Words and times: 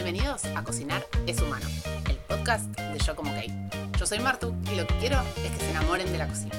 Bienvenidos 0.00 0.44
a 0.44 0.62
Cocinar 0.62 1.04
es 1.26 1.42
Humano, 1.42 1.66
el 2.08 2.16
podcast 2.18 2.68
de 2.78 3.00
Yo 3.00 3.16
Como 3.16 3.34
Kate. 3.34 3.52
Yo 3.98 4.06
soy 4.06 4.20
Martu 4.20 4.54
y 4.70 4.76
lo 4.76 4.86
que 4.86 4.96
quiero 4.98 5.20
es 5.44 5.50
que 5.50 5.58
se 5.58 5.70
enamoren 5.70 6.12
de 6.12 6.18
la 6.18 6.28
cocina. 6.28 6.54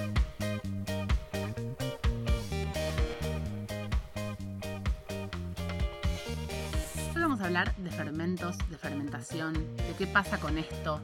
Hoy 7.16 7.22
vamos 7.22 7.40
a 7.40 7.46
hablar 7.46 7.74
de 7.78 7.90
fermentos, 7.92 8.58
de 8.70 8.78
fermentación, 8.78 9.54
de 9.54 9.94
qué 9.98 10.06
pasa 10.06 10.38
con 10.38 10.58
esto, 10.58 11.00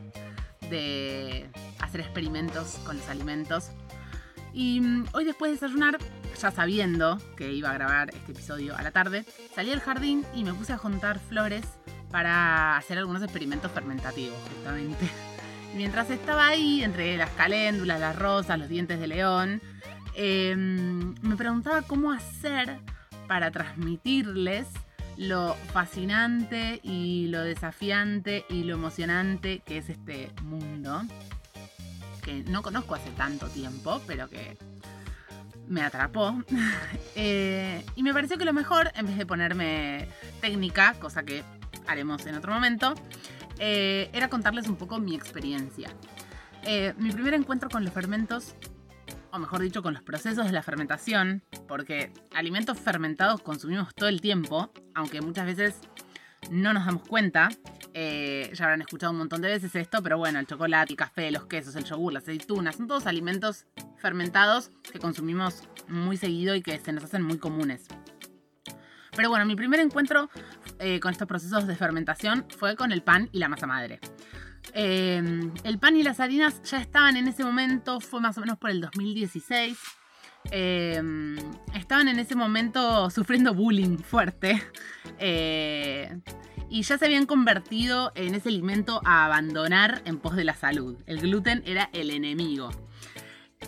de 0.70 1.50
hacer 1.80 2.02
experimentos 2.02 2.80
con 2.86 2.98
los 2.98 3.08
alimentos. 3.08 3.70
Y 4.52 4.82
mm, 4.82 5.06
hoy 5.14 5.24
después 5.24 5.52
de 5.52 5.56
desayunar, 5.56 6.00
ya 6.38 6.52
sabiendo 6.52 7.18
que 7.38 7.54
iba 7.54 7.70
a 7.70 7.74
grabar 7.76 8.10
este 8.14 8.34
episodio 8.34 8.76
a 8.76 8.82
la 8.82 8.92
tarde, 8.92 9.24
salí 9.56 9.72
al 9.72 9.80
jardín 9.80 10.26
y 10.34 10.44
me 10.44 10.54
puse 10.54 10.74
a 10.74 10.78
juntar 10.78 11.20
flores 11.20 11.64
para 12.12 12.78
hacer 12.78 12.98
algunos 12.98 13.22
experimentos 13.24 13.72
fermentativos, 13.72 14.38
justamente. 14.50 15.10
mientras 15.76 16.10
estaba 16.10 16.48
ahí, 16.48 16.84
entre 16.84 17.18
las 17.18 17.30
caléndulas, 17.32 18.00
las 18.00 18.16
rosas, 18.16 18.58
los 18.58 18.70
dientes 18.70 19.00
de 19.00 19.08
león, 19.08 19.62
em, 20.16 21.14
me 21.22 21.36
preguntaba 21.36 21.82
cómo 21.82 22.12
hacer 22.12 22.80
para 23.28 23.52
transmitirles 23.52 24.68
lo 25.18 25.56
fascinante 25.74 26.80
y 26.84 27.28
lo 27.28 27.42
desafiante 27.42 28.46
y 28.50 28.64
lo 28.64 28.74
emocionante 28.76 29.60
que 29.60 29.78
es 29.78 29.90
este 29.90 30.32
mundo, 30.44 31.04
que 32.24 32.44
no 32.44 32.62
conozco 32.62 32.96
hace 32.96 33.12
tanto 33.12 33.48
tiempo, 33.48 34.02
pero 34.08 34.30
que 34.30 34.58
me 35.68 35.82
atrapó. 35.82 36.36
Eh, 37.18 37.82
y 37.96 38.04
me 38.04 38.14
pareció 38.14 38.38
que 38.38 38.44
lo 38.44 38.52
mejor, 38.52 38.92
en 38.94 39.06
vez 39.06 39.18
de 39.18 39.26
ponerme 39.26 40.10
técnica, 40.42 40.96
cosa 41.00 41.24
que 41.24 41.46
haremos 41.88 42.26
en 42.26 42.36
otro 42.36 42.54
momento, 42.54 42.96
eh, 43.60 44.10
era 44.14 44.30
contarles 44.30 44.68
un 44.68 44.76
poco 44.76 45.00
mi 45.00 45.16
experiencia. 45.16 45.90
Eh, 46.64 46.94
mi 46.98 47.12
primer 47.12 47.34
encuentro 47.34 47.70
con 47.70 47.84
los 47.84 47.94
fermentos, 47.94 48.56
o 49.32 49.40
mejor 49.40 49.62
dicho, 49.62 49.84
con 49.84 49.94
los 49.94 50.04
procesos 50.04 50.46
de 50.46 50.52
la 50.52 50.64
fermentación, 50.64 51.44
porque 51.68 52.12
alimentos 52.34 52.80
fermentados 52.80 53.42
consumimos 53.42 53.94
todo 53.94 54.10
el 54.10 54.22
tiempo, 54.22 54.72
aunque 54.94 55.22
muchas 55.22 55.46
veces 55.46 55.80
no 56.50 56.74
nos 56.74 56.86
damos 56.86 57.08
cuenta. 57.08 57.50
Eh, 57.94 58.52
ya 58.54 58.66
habrán 58.66 58.82
escuchado 58.82 59.12
un 59.12 59.20
montón 59.20 59.42
de 59.42 59.48
veces 59.48 59.76
esto, 59.76 60.04
pero 60.04 60.18
bueno, 60.18 60.40
el 60.40 60.48
chocolate, 60.48 60.94
el 60.94 60.98
café, 60.98 61.32
los 61.32 61.46
quesos, 61.46 61.76
el 61.76 61.86
yogur, 61.86 62.14
las 62.14 62.24
aceitunas, 62.24 62.76
son 62.76 62.88
todos 62.88 63.08
alimentos 63.08 63.66
fermentados 63.98 64.72
que 64.92 65.00
consumimos 65.00 65.64
muy 65.88 66.18
seguido 66.18 66.56
y 66.56 66.62
que 66.62 66.78
se 66.80 66.92
nos 66.92 67.04
hacen 67.04 67.22
muy 67.22 67.38
comunes. 67.38 67.86
Pero 69.16 69.30
bueno, 69.30 69.46
mi 69.46 69.56
primer 69.56 69.80
encuentro 69.80 70.30
eh, 70.80 71.00
con 71.00 71.12
estos 71.12 71.28
procesos 71.28 71.68
de 71.68 71.76
fermentación 71.76 72.46
fue 72.58 72.76
con 72.76 72.92
el 72.92 73.02
pan 73.02 73.30
y 73.32 73.40
la 73.40 73.50
masa 73.50 73.68
madre. 73.68 74.00
Em, 74.74 75.52
el 75.64 75.80
pan 75.80 75.96
y 75.96 76.04
las 76.04 76.20
harinas 76.20 76.62
ya 76.64 76.80
estaban 76.80 77.18
en 77.18 77.28
ese 77.28 77.44
momento, 77.44 78.00
fue 78.00 78.20
más 78.22 78.38
o 78.38 78.42
menos 78.42 78.58
por 78.58 78.70
el 78.70 78.82
2016. 78.82 79.78
Em, 80.52 81.38
estaban 81.74 82.08
en 82.08 82.20
ese 82.20 82.36
momento 82.36 83.10
sufriendo 83.10 83.54
bullying 83.54 83.98
fuerte. 83.98 84.62
Eh, 85.20 86.20
y 86.70 86.82
ya 86.82 86.98
se 86.98 87.06
habían 87.06 87.26
convertido 87.26 88.12
en 88.16 88.36
ese 88.36 88.50
alimento 88.50 89.02
a 89.06 89.26
abandonar 89.26 90.02
en 90.06 90.18
pos 90.18 90.36
de 90.36 90.44
la 90.44 90.56
salud. 90.56 90.98
El 91.06 91.20
gluten 91.22 91.64
era 91.66 91.90
el 91.94 92.10
enemigo. 92.10 92.70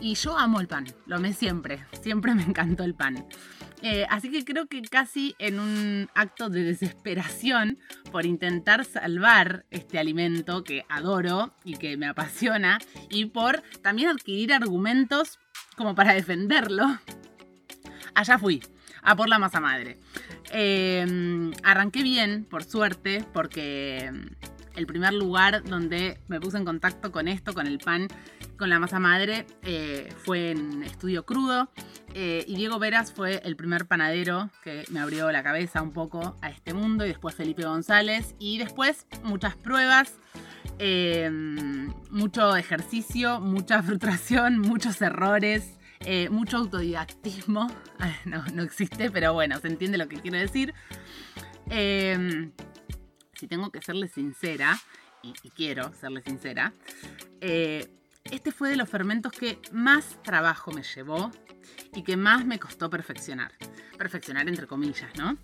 Y 0.01 0.15
yo 0.15 0.37
amo 0.37 0.59
el 0.59 0.67
pan, 0.67 0.85
lo 1.05 1.15
amé 1.15 1.33
siempre, 1.33 1.85
siempre 2.01 2.35
me 2.35 2.43
encantó 2.43 2.83
el 2.83 2.93
pan. 2.93 3.25
Eh, 3.83 4.07
así 4.09 4.31
que 4.31 4.43
creo 4.43 4.67
que 4.67 4.81
casi 4.81 5.35
en 5.37 5.59
un 5.59 6.09
acto 6.15 6.49
de 6.49 6.63
desesperación 6.63 7.77
por 8.11 8.25
intentar 8.25 8.85
salvar 8.85 9.65
este 9.69 9.99
alimento 9.99 10.63
que 10.63 10.83
adoro 10.89 11.53
y 11.63 11.75
que 11.75 11.95
me 11.95 12.07
apasiona 12.07 12.79
y 13.09 13.25
por 13.25 13.61
también 13.83 14.09
adquirir 14.09 14.51
argumentos 14.53 15.39
como 15.75 15.93
para 15.93 16.13
defenderlo, 16.13 16.99
allá 18.15 18.39
fui, 18.39 18.63
a 19.03 19.15
por 19.15 19.29
la 19.29 19.37
masa 19.37 19.59
madre. 19.59 19.97
Em, 20.51 21.51
arranqué 21.63 22.01
bien, 22.01 22.45
por 22.45 22.63
suerte, 22.63 23.23
porque 23.31 24.11
el 24.77 24.85
primer 24.85 25.11
lugar 25.11 25.63
donde 25.63 26.19
me 26.27 26.39
puse 26.39 26.57
en 26.57 26.63
contacto 26.63 27.11
con 27.11 27.27
esto, 27.27 27.53
con 27.53 27.65
el 27.65 27.79
pan, 27.79 28.07
con 28.57 28.69
la 28.69 28.79
masa 28.79 28.99
madre, 28.99 29.47
eh, 29.63 30.13
fue 30.23 30.51
en 30.51 30.83
Estudio 30.83 31.25
Crudo. 31.25 31.69
Eh, 32.13 32.45
y 32.47 32.55
Diego 32.55 32.77
Veras 32.77 33.11
fue 33.11 33.41
el 33.43 33.55
primer 33.55 33.87
panadero 33.87 34.51
que 34.63 34.85
me 34.91 34.99
abrió 34.99 35.31
la 35.31 35.41
cabeza 35.41 35.81
un 35.81 35.93
poco 35.93 36.37
a 36.41 36.49
este 36.49 36.75
mundo. 36.75 37.05
Y 37.05 37.09
después 37.09 37.33
Felipe 37.33 37.63
González. 37.63 38.35
Y 38.37 38.59
después 38.59 39.07
muchas 39.23 39.55
pruebas. 39.55 40.13
Eh, 40.77 41.27
mucho 42.11 42.55
ejercicio, 42.55 43.39
mucha 43.39 43.81
frustración, 43.83 44.59
muchos 44.59 45.01
errores, 45.01 45.79
mucho 46.29 46.57
autodidactismo. 46.57 47.67
No, 48.25 48.45
no 48.53 48.61
existe, 48.61 49.09
pero 49.09 49.33
bueno, 49.33 49.59
se 49.59 49.67
entiende 49.69 49.97
lo 49.97 50.07
que 50.07 50.17
quiero 50.17 50.37
decir. 50.37 50.75
Si 53.37 53.47
tengo 53.47 53.71
que 53.71 53.81
serle 53.81 54.07
sincera, 54.07 54.79
y, 55.23 55.33
quiero 55.49 55.93
serle 55.93 56.21
sincera, 56.21 56.73
este 58.31 58.51
fue 58.51 58.69
de 58.69 58.77
los 58.77 58.89
fermentos 58.89 59.31
que 59.31 59.59
más 59.71 60.21
trabajo 60.23 60.71
me 60.71 60.83
llevó 60.83 61.31
y 61.93 62.03
que 62.03 62.17
más 62.17 62.45
me 62.45 62.59
costó 62.59 62.89
perfeccionar. 62.89 63.53
Perfeccionar 63.97 64.47
entre 64.47 64.67
comillas, 64.67 65.09
¿no? 65.17 65.37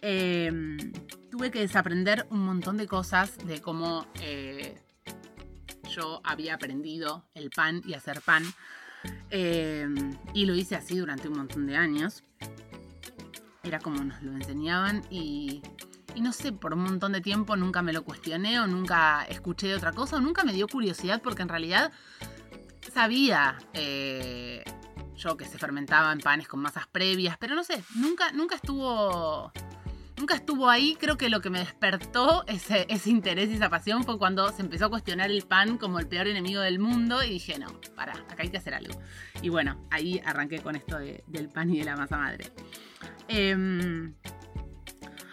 Em, 0.00 0.92
tuve 1.30 1.50
que 1.50 1.60
desaprender 1.60 2.26
un 2.30 2.40
montón 2.44 2.76
de 2.76 2.86
cosas 2.86 3.36
de 3.38 3.60
cómo 3.60 4.06
eh, 4.20 4.80
yo 5.90 6.20
había 6.24 6.54
aprendido 6.54 7.24
el 7.34 7.50
pan 7.50 7.82
y 7.84 7.94
hacer 7.94 8.20
pan. 8.22 8.44
Em, 9.30 10.16
y 10.34 10.46
lo 10.46 10.54
hice 10.54 10.76
así 10.76 10.96
durante 10.98 11.28
un 11.28 11.38
montón 11.38 11.66
de 11.66 11.76
años. 11.76 12.22
Era 13.62 13.80
como 13.80 14.02
nos 14.04 14.22
lo 14.22 14.32
enseñaban 14.32 15.02
y, 15.10 15.62
y 16.14 16.20
no 16.20 16.32
sé, 16.32 16.52
por 16.52 16.74
un 16.74 16.82
montón 16.82 17.12
de 17.12 17.20
tiempo 17.20 17.56
nunca 17.56 17.82
me 17.82 17.92
lo 17.92 18.04
cuestioné 18.04 18.60
o 18.60 18.66
nunca 18.66 19.24
escuché 19.28 19.68
de 19.68 19.74
otra 19.74 19.92
cosa 19.92 20.16
o 20.16 20.20
nunca 20.20 20.44
me 20.44 20.52
dio 20.52 20.66
curiosidad 20.66 21.20
porque 21.22 21.42
en 21.42 21.48
realidad 21.48 21.92
sabía 22.92 23.58
eh, 23.74 24.64
yo 25.18 25.36
que 25.36 25.44
se 25.44 25.58
fermentaba 25.58 26.12
en 26.12 26.20
panes 26.20 26.48
con 26.48 26.60
masas 26.60 26.86
previas, 26.86 27.36
pero 27.38 27.54
no 27.54 27.64
sé, 27.64 27.82
nunca, 27.94 28.32
nunca 28.32 28.54
estuvo. 28.54 29.52
Nunca 30.16 30.34
estuvo 30.34 30.68
ahí, 30.68 30.96
creo 30.98 31.16
que 31.16 31.28
lo 31.28 31.40
que 31.40 31.48
me 31.48 31.60
despertó 31.60 32.44
ese, 32.48 32.88
interés 33.06 33.50
y 33.50 33.54
esa 33.54 33.70
pasión 33.70 34.02
fue 34.02 34.18
cuando 34.18 34.50
se 34.50 34.62
empezó 34.62 34.86
a 34.86 34.90
cuestionar 34.90 35.30
el 35.30 35.42
pan 35.42 35.78
como 35.78 36.00
el 36.00 36.08
peor 36.08 36.26
enemigo 36.26 36.60
del 36.60 36.80
mundo 36.80 37.22
y 37.22 37.30
dije, 37.30 37.56
no, 37.56 37.68
para, 37.94 38.14
acá 38.14 38.42
hay 38.42 38.48
que 38.48 38.56
hacer 38.56 38.74
algo. 38.74 39.00
Y 39.42 39.48
bueno, 39.48 39.86
ahí 39.92 40.20
arranqué 40.24 40.58
con 40.58 40.74
esto 40.74 40.98
del 40.98 41.48
pan 41.50 41.70
y 41.70 41.78
de 41.78 41.84
la 41.84 41.94
masa 41.94 42.18
madre. 42.18 42.50
Em, 43.28 44.12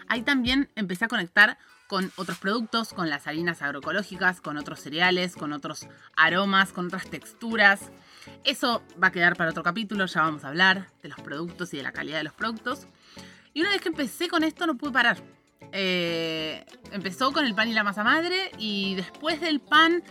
ahí 0.08 0.22
también 0.22 0.68
empecé 0.76 1.04
a 1.04 1.08
conectar 1.08 1.58
con 1.86 2.10
otros 2.16 2.38
productos, 2.38 2.92
con 2.92 3.08
las 3.08 3.26
harinas 3.26 3.62
agroecológicas, 3.62 4.40
con 4.40 4.56
otros 4.56 4.80
cereales, 4.80 5.36
con 5.36 5.52
otros 5.52 5.86
aromas, 6.16 6.72
con 6.72 6.86
otras 6.86 7.08
texturas. 7.08 7.92
Eso 8.44 8.82
va 9.02 9.08
a 9.08 9.12
quedar 9.12 9.36
para 9.36 9.50
otro 9.50 9.62
capítulo, 9.62 10.06
ya 10.06 10.22
vamos 10.22 10.44
a 10.44 10.48
hablar 10.48 10.88
de 11.02 11.08
los 11.08 11.20
productos 11.20 11.72
y 11.74 11.76
de 11.76 11.82
la 11.84 11.92
calidad 11.92 12.18
de 12.18 12.24
los 12.24 12.32
productos. 12.32 12.86
Y 13.54 13.60
una 13.60 13.70
vez 13.70 13.80
que 13.80 13.88
empecé 13.88 14.28
con 14.28 14.42
esto 14.42 14.66
no 14.66 14.76
pude 14.76 14.90
parar. 14.90 15.18
Eh, 15.72 16.64
empezó 16.92 17.32
con 17.32 17.44
el 17.44 17.54
pan 17.54 17.68
y 17.68 17.72
la 17.72 17.84
masa 17.84 18.04
madre 18.04 18.50
y 18.58 18.94
después 18.94 19.40
del 19.40 19.60
pan 19.60 20.02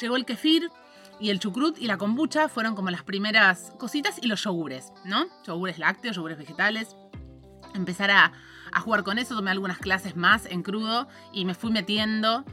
llegó 0.00 0.16
el 0.16 0.24
kefir 0.24 0.70
y 1.20 1.30
el 1.30 1.38
chucrut 1.38 1.78
y 1.78 1.86
la 1.86 1.98
kombucha 1.98 2.48
fueron 2.48 2.74
como 2.74 2.90
las 2.90 3.02
primeras 3.02 3.72
cositas 3.78 4.18
y 4.22 4.26
los 4.26 4.44
yogures, 4.44 4.92
¿no? 5.04 5.26
Yogures 5.46 5.78
lácteos, 5.78 6.16
yogures 6.16 6.38
vegetales. 6.38 6.96
Empezar 7.74 8.10
a, 8.10 8.32
a 8.72 8.80
jugar 8.80 9.02
con 9.04 9.18
eso, 9.18 9.36
tomé 9.36 9.50
algunas 9.50 9.78
clases 9.78 10.16
más 10.16 10.46
en 10.46 10.62
crudo 10.62 11.08
y 11.32 11.44
me 11.44 11.54
fui 11.54 11.70
metiendo 11.70 12.44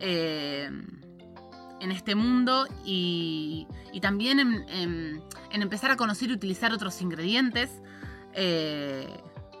eh, 0.00 0.70
en 1.80 1.92
este 1.92 2.14
mundo 2.14 2.66
y, 2.84 3.66
también 4.02 4.40
en, 4.68 5.22
empezar 5.50 5.90
a 5.90 5.96
conocer 5.96 6.30
y 6.30 6.32
utilizar 6.32 6.72
otros 6.72 7.00
ingredientes 7.02 7.70
eh, 8.32 9.08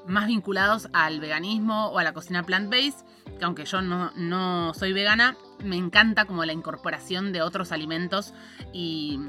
más 0.06 0.26
vinculados 0.26 0.88
al 0.92 1.20
veganismo 1.20 1.88
o 1.88 1.98
a 1.98 2.04
la 2.04 2.12
cocina 2.12 2.42
plant-based, 2.42 3.04
que 3.38 3.44
aunque 3.44 3.64
yo 3.64 3.82
no, 3.82 4.10
no, 4.16 4.72
soy 4.74 4.92
vegana, 4.92 5.36
me 5.62 5.76
encanta 5.76 6.24
como 6.24 6.44
la 6.44 6.52
incorporación 6.52 7.32
de 7.32 7.42
otros 7.42 7.72
alimentos 7.72 8.32
y, 8.72 9.20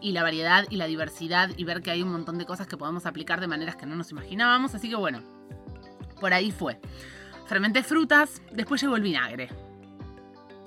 y 0.00 0.12
la 0.12 0.22
variedad 0.22 0.64
y 0.70 0.76
la 0.76 0.86
diversidad 0.86 1.50
y 1.56 1.64
ver 1.64 1.82
que 1.82 1.90
hay 1.90 2.02
un 2.02 2.10
montón 2.10 2.38
de 2.38 2.46
cosas 2.46 2.66
que 2.66 2.76
podemos 2.76 3.04
aplicar 3.04 3.40
de 3.40 3.46
maneras 3.46 3.76
que 3.76 3.86
no 3.86 3.94
nos 3.94 4.10
imaginábamos. 4.10 4.74
Así 4.74 4.88
que 4.88 4.96
bueno, 4.96 5.22
por 6.22 6.32
ahí 6.32 6.52
fue. 6.52 6.78
Fermenté 7.48 7.82
frutas, 7.82 8.40
después 8.52 8.80
llegó 8.80 8.94
el 8.94 9.02
vinagre. 9.02 9.48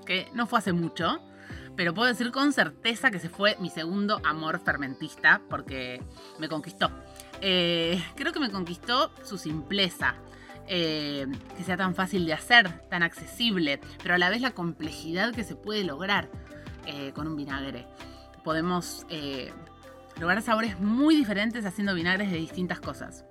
Que 0.05 0.27
no 0.33 0.47
fue 0.47 0.59
hace 0.59 0.73
mucho, 0.73 1.21
pero 1.77 1.93
puedo 1.93 2.09
decir 2.09 2.29
con 2.33 2.51
certeza 2.51 3.09
que 3.09 3.19
se 3.19 3.29
fue 3.29 3.55
mi 3.61 3.69
segundo 3.69 4.19
amor 4.25 4.59
fermentista 4.59 5.41
porque 5.49 6.03
me 6.39 6.49
conquistó. 6.49 6.91
Eh, 7.39 8.03
creo 8.17 8.33
que 8.33 8.41
me 8.41 8.51
conquistó 8.51 9.11
su 9.23 9.37
simpleza. 9.37 10.15
eh, 10.67 11.27
que 11.55 11.63
sea 11.63 11.77
tan 11.77 11.93
fácil 11.93 12.25
de 12.25 12.33
hacer, 12.33 12.87
tan 12.89 13.03
accesible, 13.03 13.79
pero 14.01 14.15
a 14.15 14.17
la 14.17 14.31
vez 14.31 14.41
la 14.41 14.51
complejidad 14.51 15.31
que 15.31 15.43
se 15.43 15.55
puede 15.55 15.83
lograr 15.83 16.27
eh, 16.87 17.11
con 17.13 17.27
un 17.27 17.35
vinagre. 17.35 17.85
Podemos 18.43 19.05
lograr 20.19 20.41
sabores 20.41 20.79
muy 20.79 21.15
diferentes 21.15 21.65
haciendo 21.65 21.93
vinagres 21.93 22.31
de 22.31 22.37
distintas 22.37 22.79
cosas. 22.79 23.25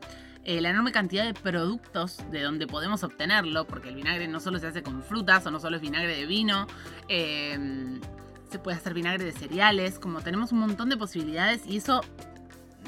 La 0.47 0.71
enorme 0.71 0.93
cantidad 0.93 1.25
de 1.25 1.35
productos 1.35 2.19
de 2.31 2.43
donde 2.43 2.67
podemos 2.67 3.03
obtenerlo, 3.03 3.67
porque 3.67 3.89
el 3.89 3.95
vinagre 3.95 4.29
no 4.29 4.41
solo 4.41 4.59
se 4.59 4.67
hace 4.67 4.83
con 4.83 5.03
frutas 5.03 5.47
o 5.47 5.51
no 5.51 5.59
solo 5.59 5.77
es 5.77 5.83
vinagre 5.83 6.17
de 6.17 6.27
vino, 6.27 6.67
se 7.09 8.59
puede 8.59 8.77
hacer 8.77 8.95
vinagre 8.95 9.25
de 9.25 9.33
cereales, 9.33 9.99
como 9.99 10.21
tenemos 10.21 10.53
un 10.53 10.61
montón 10.61 10.89
de 10.89 10.97
posibilidades 10.97 11.67
y 11.67 11.79
eso 11.79 12.03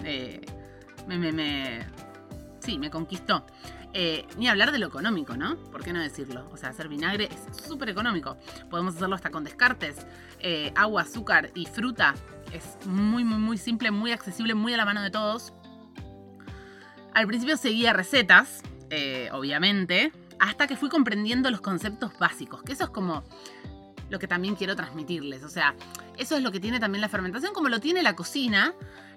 me, 0.03 0.41
me, 1.19 1.33
me, 1.33 1.87
sí, 2.61 2.79
me 2.79 2.91
conquistó. 2.91 3.45
Eh, 3.99 4.27
ni 4.37 4.47
hablar 4.47 4.73
de 4.73 4.79
lo 4.79 4.89
económico, 4.89 5.39
¿no? 5.39 5.57
¿Por 5.57 5.83
qué 5.83 5.93
no 5.93 6.03
decirlo? 6.03 6.51
O 6.53 6.59
sea, 6.59 6.69
hacer 6.69 6.87
vinagre 6.87 7.31
es 7.31 7.65
súper 7.67 7.89
económico. 7.89 8.37
Podemos 8.69 8.95
hacerlo 8.95 9.15
hasta 9.15 9.31
con 9.31 9.43
descartes. 9.43 10.07
Eh, 10.39 10.71
agua, 10.77 11.03
azúcar 11.03 11.51
y 11.55 11.65
fruta. 11.65 12.15
Es 12.53 12.77
muy, 12.87 13.25
muy, 13.25 13.39
muy 13.39 13.57
simple, 13.57 13.91
muy 13.91 14.13
accesible, 14.13 14.55
muy 14.55 14.75
a 14.75 14.77
la 14.77 14.85
mano 14.85 15.01
de 15.01 15.11
todos. 15.11 15.55
Al 17.17 17.27
principio 17.27 17.57
seguía 17.57 17.95
recetas, 17.95 18.61
eh, 18.91 19.31
obviamente, 19.33 20.13
hasta 20.39 20.67
que 20.67 20.77
fui 20.77 20.91
comprendiendo 20.91 21.51
los 21.51 21.63
conceptos 21.63 22.13
básicos, 22.19 22.63
que 22.63 22.75
eso 22.75 22.85
es 22.85 22.91
como 22.91 23.25
lo 24.11 24.19
que 24.19 24.29
también 24.29 24.55
quiero 24.55 24.77
transmitirles. 24.77 25.43
O 25.43 25.49
sea, 25.49 25.75
eso 26.19 26.37
es 26.37 26.43
lo 26.43 26.53
que 26.53 26.61
tiene 26.61 26.79
también 26.79 27.01
la 27.01 27.09
fermentación, 27.09 27.55
como 27.55 27.71
lo 27.71 27.81
tiene 27.81 28.03
la 28.03 28.15
cocina, 28.15 28.75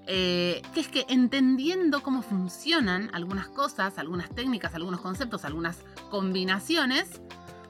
eh, 0.08 0.62
que 0.74 0.80
es 0.80 0.88
que 0.88 1.08
entendiendo 1.10 2.02
cómo 2.02 2.22
funcionan 2.22 3.10
algunas 3.12 3.50
cosas, 3.50 3.98
algunas 3.98 4.30
técnicas, 4.30 4.74
algunos 4.76 5.02
conceptos, 5.02 5.44
algunas 5.44 5.80
combinaciones, 6.10 7.20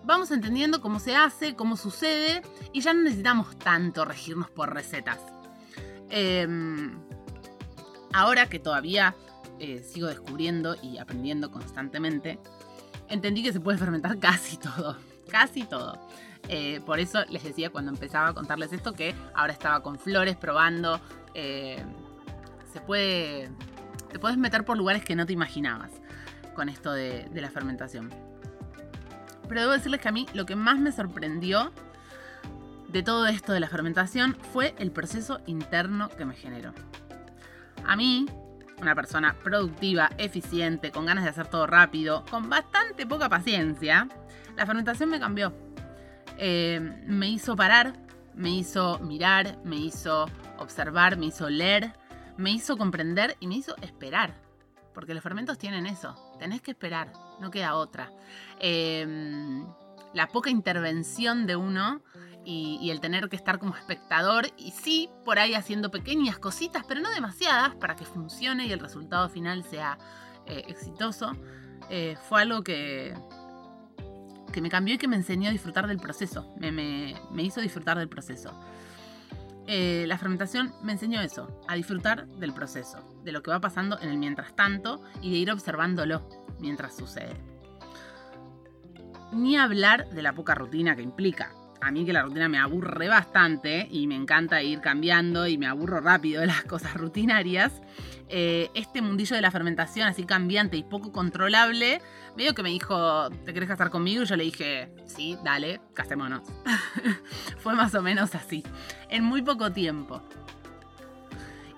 vamos 0.03 0.29
entendiendo 0.29 0.79
cómo 0.79 0.99
se 0.99 1.15
hace, 1.15 1.55
cómo 1.55 1.75
sucede 1.75 2.43
y 2.71 2.81
ya 2.81 2.93
no 2.93 3.01
necesitamos 3.01 3.57
tanto 3.57 4.05
regirnos 4.05 4.51
por 4.51 4.75
recetas. 4.75 5.17
Em, 6.11 6.99
ahora 8.13 8.47
que 8.47 8.59
todavía 8.59 9.15
eh, 9.59 9.83
sigo 9.83 10.07
descubriendo 10.07 10.75
y 10.81 10.97
aprendiendo 10.97 11.51
constantemente, 11.51 12.39
entendí 13.07 13.43
que 13.43 13.53
se 13.53 13.59
puede 13.59 13.77
fermentar 13.77 14.19
casi 14.19 14.57
todo, 14.57 14.97
casi 15.29 15.63
todo. 15.63 15.99
Eh, 16.47 16.81
por 16.85 16.99
eso 16.99 17.23
les 17.29 17.43
decía 17.43 17.69
cuando 17.69 17.91
empezaba 17.91 18.29
a 18.29 18.33
contarles 18.33 18.73
esto 18.73 18.93
que 18.93 19.13
ahora 19.33 19.53
estaba 19.53 19.83
con 19.83 19.99
flores 19.99 20.35
probando 20.35 20.99
se 21.33 22.81
puede. 22.85 23.49
Te 24.11 24.19
puedes 24.19 24.37
meter 24.37 24.65
por 24.65 24.77
lugares 24.77 25.05
que 25.05 25.15
no 25.15 25.25
te 25.25 25.33
imaginabas 25.33 25.91
con 26.55 26.67
esto 26.67 26.91
de 26.91 27.29
la 27.33 27.49
fermentación. 27.49 28.09
Pero 29.49 29.61
debo 29.61 29.73
decirles 29.73 29.99
que 29.99 30.07
a 30.07 30.11
mí 30.11 30.27
lo 30.33 30.45
que 30.45 30.55
más 30.55 30.79
me 30.79 30.91
sorprendió 30.91 31.71
de 32.87 33.03
todo 33.03 33.27
esto 33.27 33.51
de 33.51 33.59
la 33.59 33.67
fermentación 33.67 34.37
fue 34.53 34.75
el 34.77 34.91
proceso 34.91 35.41
interno 35.47 36.09
que 36.09 36.23
me 36.23 36.35
generó. 36.35 36.73
A 37.85 37.95
mí, 37.95 38.27
una 38.81 38.95
persona 38.95 39.35
productiva, 39.43 40.09
eficiente, 40.17 40.91
con 40.91 41.05
ganas 41.05 41.23
de 41.23 41.31
hacer 41.31 41.47
todo 41.47 41.67
rápido, 41.67 42.23
con 42.29 42.49
bastante 42.49 43.05
poca 43.05 43.29
paciencia, 43.29 44.07
la 44.55 44.65
fermentación 44.65 45.09
me 45.09 45.19
cambió. 45.19 45.53
Eh, 46.37 46.79
me 47.05 47.29
hizo 47.29 47.55
parar, 47.55 47.93
me 48.33 48.51
hizo 48.51 48.99
mirar, 48.99 49.57
me 49.63 49.75
hizo 49.75 50.25
observar, 50.57 51.17
me 51.17 51.27
hizo 51.27 51.49
leer, 51.49 51.93
me 52.37 52.51
hizo 52.51 52.77
comprender 52.77 53.35
y 53.39 53.47
me 53.47 53.55
hizo 53.55 53.75
esperar. 53.81 54.33
Porque 54.93 55.13
los 55.13 55.23
fermentos 55.23 55.57
tienen 55.57 55.85
eso. 55.85 56.15
Tenés 56.39 56.61
que 56.61 56.71
esperar, 56.71 57.11
no 57.39 57.51
queda 57.51 57.75
otra. 57.75 58.11
Em, 58.59 59.65
la 60.13 60.27
poca 60.27 60.49
intervención 60.49 61.45
de 61.45 61.55
uno 61.55 62.01
y, 62.51 62.89
el 62.89 62.99
tener 62.99 63.29
que 63.29 63.35
estar 63.35 63.59
como 63.59 63.75
espectador 63.75 64.47
y 64.57 64.71
sí, 64.71 65.09
por 65.23 65.37
ahí 65.37 65.53
haciendo 65.53 65.91
pequeñas 65.91 66.39
cositas, 66.39 66.83
pero 66.87 66.99
no 66.99 67.11
demasiadas 67.11 67.75
para 67.75 67.95
que 67.95 68.05
funcione 68.05 68.65
y 68.65 68.71
el 68.71 68.79
resultado 68.79 69.29
final 69.29 69.63
sea 69.63 69.99
eh, 70.47 70.63
exitoso, 70.67 71.33
eh, 71.89 72.17
fue 72.27 72.41
algo 72.41 72.63
que, 72.63 73.13
que 74.51 74.61
me 74.61 74.69
cambió 74.69 74.95
y 74.95 74.97
que 74.97 75.07
me 75.07 75.15
enseñó 75.15 75.49
a 75.49 75.51
disfrutar 75.51 75.87
del 75.87 75.99
proceso. 75.99 76.55
me 76.59 77.43
hizo 77.43 77.61
disfrutar 77.61 77.99
del 77.99 78.09
proceso. 78.09 78.51
Eh, 79.71 80.05
la 80.07 80.17
fermentación 80.17 80.73
me 80.81 80.93
enseñó 80.93 81.21
eso, 81.21 81.61
a 81.67 81.75
disfrutar 81.75 82.25
del 82.25 82.53
proceso, 82.53 83.21
de 83.23 83.31
lo 83.31 83.43
que 83.43 83.51
va 83.51 83.61
pasando 83.61 83.99
en 83.99 84.09
el 84.09 84.17
mientras 84.17 84.55
tanto 84.55 85.03
y 85.21 85.29
de 85.29 85.37
ir 85.37 85.51
observándolo 85.51 86.27
mientras 86.59 86.97
sucede. 86.97 87.35
Ni 89.31 89.57
hablar 89.57 90.09
de 90.09 90.23
la 90.23 90.33
poca 90.33 90.55
rutina 90.55 90.95
que 90.95 91.03
implica. 91.03 91.53
A 91.81 91.91
mí 91.91 92.05
que 92.05 92.13
la 92.13 92.23
rutina 92.23 92.49
me 92.49 92.57
aburre 92.57 93.07
bastante 93.07 93.87
y 93.89 94.07
me 94.07 94.15
encanta 94.15 94.61
ir 94.61 94.81
cambiando 94.81 95.47
y 95.47 95.57
me 95.57 95.67
aburro 95.67 96.01
rápido 96.01 96.41
de 96.41 96.47
las 96.47 96.63
cosas 96.65 96.93
rutinarias. 96.95 97.81
Eh, 98.31 98.69
este 98.75 99.01
mundillo 99.01 99.35
de 99.35 99.41
la 99.41 99.49
fermentación 99.49 100.07
así 100.07 100.23
cambiante 100.23 100.77
y 100.77 100.83
poco 100.83 101.11
controlable, 101.11 101.99
medio 102.37 102.53
que 102.53 102.61
me 102.61 102.69
dijo, 102.69 103.29
¿te 103.43 103.53
querés 103.53 103.67
casar 103.67 103.89
conmigo? 103.89 104.21
Y 104.21 104.25
yo 104.27 104.35
le 104.35 104.43
dije, 104.43 104.93
sí, 105.05 105.35
dale, 105.43 105.81
casémonos. 105.95 106.43
Fue 107.57 107.73
más 107.73 107.95
o 107.95 108.03
menos 108.03 108.35
así, 108.35 108.63
en 109.09 109.23
muy 109.23 109.41
poco 109.41 109.71
tiempo. 109.71 110.21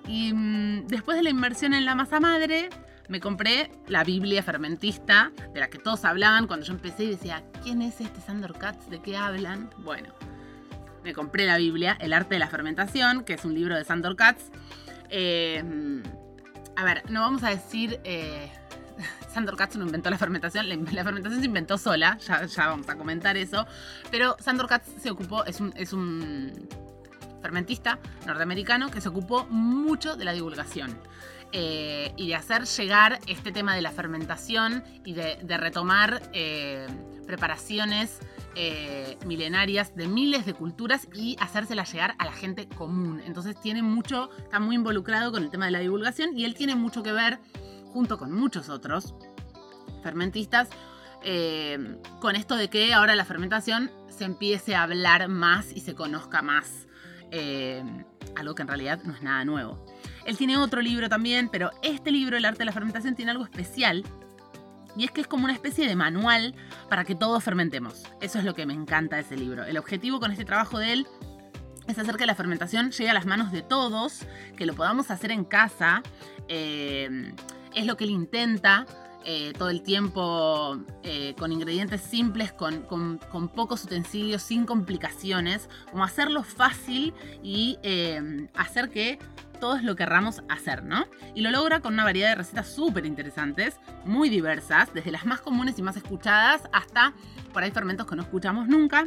Y 0.06 0.32
mm, 0.34 0.88
después 0.88 1.16
de 1.16 1.22
la 1.22 1.30
inmersión 1.30 1.72
en 1.72 1.86
la 1.86 1.94
masa 1.94 2.20
madre, 2.20 2.68
me 3.08 3.20
compré 3.20 3.70
la 3.88 4.04
Biblia 4.04 4.42
fermentista, 4.42 5.32
de 5.52 5.60
la 5.60 5.68
que 5.68 5.78
todos 5.78 6.04
hablaban 6.04 6.46
cuando 6.46 6.66
yo 6.66 6.72
empecé 6.72 7.04
y 7.04 7.10
decía, 7.10 7.42
¿quién 7.62 7.82
es 7.82 8.00
este 8.00 8.20
Sandor 8.20 8.56
Katz? 8.58 8.88
¿De 8.88 9.00
qué 9.00 9.16
hablan? 9.16 9.70
Bueno, 9.78 10.12
me 11.02 11.12
compré 11.12 11.46
la 11.46 11.56
Biblia, 11.56 11.96
El 12.00 12.12
arte 12.12 12.36
de 12.36 12.38
la 12.38 12.48
fermentación, 12.48 13.24
que 13.24 13.34
es 13.34 13.44
un 13.44 13.54
libro 13.54 13.76
de 13.76 13.84
Sandor 13.84 14.16
Katz. 14.16 14.50
Eh, 15.10 15.62
a 16.76 16.84
ver, 16.84 17.02
no 17.10 17.20
vamos 17.20 17.42
a 17.42 17.50
decir. 17.50 18.00
Eh, 18.04 18.50
Sandor 19.32 19.56
Katz 19.56 19.76
no 19.76 19.84
inventó 19.84 20.10
la 20.10 20.18
fermentación, 20.18 20.68
la, 20.68 21.04
fermentación 21.04 21.40
se 21.40 21.46
inventó 21.46 21.78
sola, 21.78 22.18
ya, 22.18 22.46
vamos 22.68 22.88
a 22.88 22.96
comentar 22.96 23.36
eso. 23.36 23.66
Pero 24.10 24.36
Sandor 24.38 24.68
Katz 24.68 24.88
se 25.00 25.10
ocupó, 25.10 25.44
es 25.44 25.60
un 25.60 26.68
fermentista 27.42 27.98
norteamericano 28.26 28.90
que 28.90 29.00
se 29.00 29.08
ocupó 29.08 29.44
mucho 29.50 30.16
de 30.16 30.24
la 30.24 30.32
divulgación. 30.32 30.96
Eh, 31.54 32.14
y 32.16 32.28
de 32.28 32.34
hacer 32.34 32.64
llegar 32.64 33.18
este 33.26 33.52
tema 33.52 33.74
de 33.74 33.82
la 33.82 33.90
fermentación 33.90 34.82
y 35.04 35.12
de, 35.12 35.36
retomar 35.58 36.22
eh, 36.32 36.86
preparaciones 37.26 38.20
eh, 38.54 39.18
milenarias 39.26 39.94
de 39.94 40.08
miles 40.08 40.46
de 40.46 40.54
culturas 40.54 41.08
y 41.12 41.36
hacérselas 41.40 41.92
llegar 41.92 42.14
a 42.18 42.24
la 42.24 42.32
gente 42.32 42.68
común. 42.68 43.20
Entonces 43.26 43.60
tiene 43.60 43.82
mucho, 43.82 44.30
está 44.38 44.60
muy 44.60 44.76
involucrado 44.76 45.30
con 45.30 45.42
el 45.42 45.50
tema 45.50 45.66
de 45.66 45.72
la 45.72 45.80
divulgación 45.80 46.30
y 46.34 46.46
él 46.46 46.54
tiene 46.54 46.74
mucho 46.74 47.02
que 47.02 47.12
ver, 47.12 47.38
junto 47.92 48.16
con 48.16 48.32
muchos 48.32 48.70
otros 48.70 49.14
fermentistas, 50.02 50.70
con 52.20 52.34
esto 52.34 52.56
de 52.56 52.70
que 52.70 52.94
ahora 52.94 53.14
la 53.14 53.26
fermentación 53.26 53.90
se 54.08 54.24
empiece 54.24 54.74
a 54.74 54.84
hablar 54.84 55.28
más 55.28 55.70
y 55.70 55.80
se 55.80 55.94
conozca 55.94 56.40
más. 56.40 56.88
Algo 58.36 58.54
que 58.54 58.62
en 58.62 58.68
realidad 58.68 59.02
no 59.04 59.14
es 59.14 59.22
nada 59.22 59.44
nuevo. 59.44 59.84
Él 60.24 60.36
tiene 60.36 60.56
otro 60.56 60.80
libro 60.80 61.08
también, 61.08 61.48
pero 61.48 61.70
este 61.82 62.10
libro, 62.10 62.36
El 62.36 62.44
arte 62.44 62.60
de 62.60 62.64
la 62.66 62.72
fermentación, 62.72 63.14
tiene 63.14 63.30
algo 63.30 63.44
especial 63.44 64.04
y 64.96 65.04
es 65.04 65.10
que 65.10 65.22
es 65.22 65.26
como 65.26 65.44
una 65.44 65.52
especie 65.52 65.88
de 65.88 65.96
manual 65.96 66.54
para 66.88 67.04
que 67.04 67.14
todos 67.14 67.42
fermentemos. 67.42 68.02
Eso 68.20 68.38
es 68.38 68.44
lo 68.44 68.54
que 68.54 68.66
me 68.66 68.74
encanta 68.74 69.16
de 69.16 69.22
ese 69.22 69.36
libro. 69.36 69.64
El 69.64 69.78
objetivo 69.78 70.20
con 70.20 70.30
este 70.30 70.44
trabajo 70.44 70.78
de 70.78 70.92
él 70.92 71.06
es 71.86 71.98
hacer 71.98 72.16
que 72.16 72.26
la 72.26 72.34
fermentación 72.34 72.90
llegue 72.90 73.10
a 73.10 73.14
las 73.14 73.26
manos 73.26 73.52
de 73.52 73.62
todos, 73.62 74.20
que 74.56 74.66
lo 74.66 74.74
podamos 74.74 75.10
hacer 75.10 75.30
en 75.32 75.44
casa. 75.44 76.02
Eh, 76.48 77.32
es 77.74 77.86
lo 77.86 77.96
que 77.96 78.04
él 78.04 78.10
intenta. 78.10 78.86
Eh, 79.24 79.52
todo 79.56 79.70
el 79.70 79.84
tiempo 79.84 80.78
eh, 81.04 81.36
con 81.38 81.52
ingredientes 81.52 82.00
simples, 82.00 82.52
con, 82.52 82.82
pocos 83.54 83.84
utensilios, 83.84 84.42
sin 84.42 84.66
complicaciones, 84.66 85.68
como 85.92 86.02
hacerlo 86.02 86.42
fácil 86.42 87.14
y 87.40 87.78
hacer 88.56 88.90
que 88.90 89.20
todos 89.62 89.84
lo 89.84 89.94
querramos 89.94 90.42
hacer, 90.48 90.82
¿no? 90.82 91.06
Y 91.36 91.40
lo 91.40 91.52
logra 91.52 91.78
con 91.78 91.94
una 91.94 92.02
variedad 92.02 92.30
de 92.30 92.34
recetas 92.34 92.66
súper 92.66 93.06
interesantes, 93.06 93.78
muy 94.04 94.28
diversas, 94.28 94.92
desde 94.92 95.12
las 95.12 95.24
más 95.24 95.40
comunes 95.40 95.78
y 95.78 95.82
más 95.82 95.96
escuchadas 95.96 96.62
hasta 96.72 97.14
por 97.52 97.62
ahí 97.62 97.70
fermentos 97.70 98.08
que 98.08 98.16
no 98.16 98.22
escuchamos 98.22 98.66
nunca, 98.66 99.06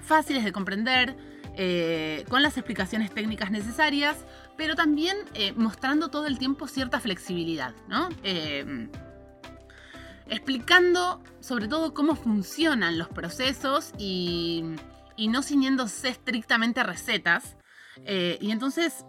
fáciles 0.00 0.42
de 0.42 0.52
comprender, 0.52 1.18
eh, 1.54 2.24
con 2.30 2.42
las 2.42 2.56
explicaciones 2.56 3.12
técnicas 3.12 3.50
necesarias, 3.50 4.16
pero 4.56 4.74
también 4.74 5.18
eh, 5.34 5.52
mostrando 5.52 6.08
todo 6.08 6.26
el 6.26 6.38
tiempo 6.38 6.66
cierta 6.66 6.98
flexibilidad, 6.98 7.74
¿no? 7.88 8.08
Eh, 8.22 8.88
explicando 10.28 11.22
sobre 11.40 11.68
todo 11.68 11.92
cómo 11.92 12.14
funcionan 12.14 12.96
los 12.96 13.08
procesos 13.08 13.92
y, 13.98 14.64
y 15.14 15.28
no 15.28 15.42
ciñéndose 15.42 16.08
estrictamente 16.08 16.80
a 16.80 16.84
recetas. 16.84 17.58
y 18.06 18.50
entonces 18.50 19.04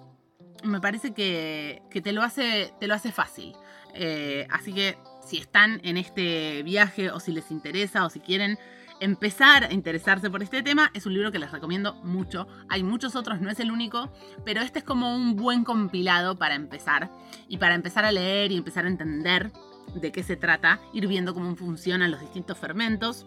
me 0.64 0.80
parece 0.80 1.14
que, 1.14 1.82
te, 2.04 2.12
lo 2.12 2.22
hace, 2.22 2.74
te 2.80 2.88
lo 2.88 2.94
hace 2.94 3.12
fácil. 3.12 3.54
Eh, 3.94 4.48
así 4.52 4.74
que 4.74 4.98
si 5.26 5.38
están 5.38 5.82
en 5.84 5.98
este 5.98 6.64
viaje 6.64 7.12
o 7.12 7.20
si 7.20 7.32
les 7.32 7.52
interesa 7.52 8.06
o 8.06 8.10
si 8.10 8.20
quieren 8.20 8.58
empezar 9.00 9.64
a 9.64 9.74
interesarse 9.74 10.30
por 10.30 10.44
este 10.44 10.62
tema, 10.62 10.92
es 10.94 11.06
un 11.06 11.14
libro 11.14 11.32
que 11.32 11.40
les 11.40 11.52
recomiendo 11.52 11.94
mucho. 12.04 12.48
Hay 12.68 12.84
muchos 12.84 13.16
otros, 13.16 13.42
no 13.42 13.50
es 13.50 13.60
el 13.60 13.72
único, 13.72 14.12
pero 14.46 14.62
este 14.62 14.80
es 14.80 14.86
como 14.86 15.16
un 15.16 15.36
buen 15.36 15.64
compilado 15.64 16.38
para 16.38 16.56
empezar 16.56 17.10
y 17.48 17.58
para 17.58 17.76
empezar 17.76 18.06
a 18.06 18.12
leer 18.12 18.52
y 18.52 18.58
empezar 18.58 18.86
a 18.86 18.90
entender 18.90 19.52
de 19.96 20.12
qué 20.12 20.24
se 20.24 20.36
trata, 20.36 20.80
ir 20.94 21.08
viendo 21.08 21.34
cómo 21.34 21.56
funcionan 21.56 22.12
los 22.12 22.20
distintos 22.20 22.58
fermentos, 22.58 23.26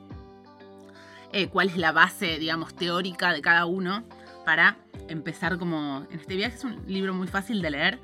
eh, 1.33 1.49
cuál 1.49 1.69
es 1.69 1.77
la 1.77 1.93
base, 1.93 2.39
digamos, 2.39 2.75
teórica 2.75 3.33
de 3.33 3.41
cada 3.41 3.65
uno 3.65 4.05
para 4.45 4.77
empezar 5.09 5.59
como 5.59 6.07
en 6.11 6.21
este 6.21 6.37
viaje. 6.37 6.57
Es 6.57 6.65
un 6.65 6.85
libro 6.87 7.15
muy 7.15 7.29
fácil 7.29 7.63
de 7.63 7.71
leer, 7.71 7.99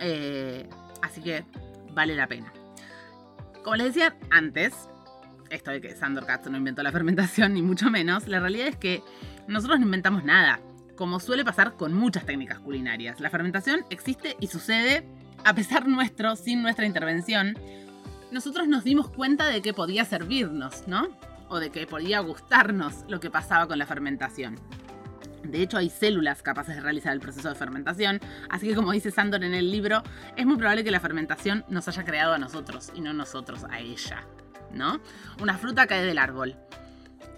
eh, 0.00 0.68
así 1.02 1.20
que 1.20 1.44
vale 1.92 2.14
la 2.14 2.26
pena. 2.26 2.52
Como 3.62 3.76
les 3.76 3.88
decía 3.88 4.16
antes, 4.30 4.88
esto 5.50 5.70
de 5.70 5.80
que 5.80 5.94
Sandor 5.96 6.26
Katz 6.26 6.48
no 6.48 6.56
inventó 6.56 6.82
la 6.82 6.92
fermentación, 6.98 7.54
ni 7.54 7.62
mucho 7.62 7.90
menos, 7.90 8.26
la 8.28 8.40
realidad 8.40 8.68
es 8.68 8.76
que 8.76 9.02
nosotros 9.46 9.80
no 9.80 9.86
inventamos 9.86 10.24
nada, 10.24 10.60
como 10.96 11.18
suele 11.18 11.44
pasar 11.44 11.76
con 11.76 11.94
muchas 11.94 12.26
técnicas 12.26 12.58
culinarias. 12.58 13.20
La 13.20 13.30
fermentación 13.30 13.84
existe 13.90 14.36
y 14.40 14.48
sucede 14.48 15.06
a 15.44 15.54
pesar 15.54 15.88
nuestro, 15.88 16.36
sin 16.36 16.62
nuestra 16.62 16.86
intervención. 16.86 17.56
Nosotros 18.30 18.68
nos 18.68 18.84
dimos 18.84 19.08
cuenta 19.08 19.46
de 19.46 19.62
que 19.62 19.72
podía 19.72 20.04
servirnos, 20.04 20.86
¿no? 20.86 21.08
O 21.48 21.58
de 21.58 21.70
que 21.70 21.86
podía 21.86 22.20
gustarnos 22.20 23.04
lo 23.08 23.18
que 23.18 23.30
pasaba 23.30 23.66
con 23.66 23.78
la 23.78 23.86
fermentación. 23.86 24.56
De 25.42 25.62
hecho, 25.62 25.78
hay 25.78 25.90
células 25.90 26.42
capaces 26.42 26.76
de 26.76 26.82
realizar 26.82 27.12
el 27.12 27.20
proceso 27.20 27.48
de 27.48 27.54
fermentación, 27.54 28.20
así 28.48 28.68
que 28.68 28.74
como 28.74 28.92
dice 28.92 29.10
Sandor 29.10 29.44
en 29.44 29.54
el 29.54 29.70
libro, 29.70 30.02
es 30.36 30.46
muy 30.46 30.56
probable 30.56 30.84
que 30.84 30.90
la 30.90 31.00
fermentación 31.00 31.64
nos 31.68 31.88
haya 31.88 32.04
creado 32.04 32.34
a 32.34 32.38
nosotros 32.38 32.92
y 32.94 33.00
no 33.00 33.12
nosotros 33.12 33.64
a 33.70 33.80
ella. 33.80 34.26
¿no? 34.72 35.00
Una 35.40 35.58
fruta 35.58 35.86
cae 35.86 36.04
del 36.04 36.18
árbol, 36.18 36.56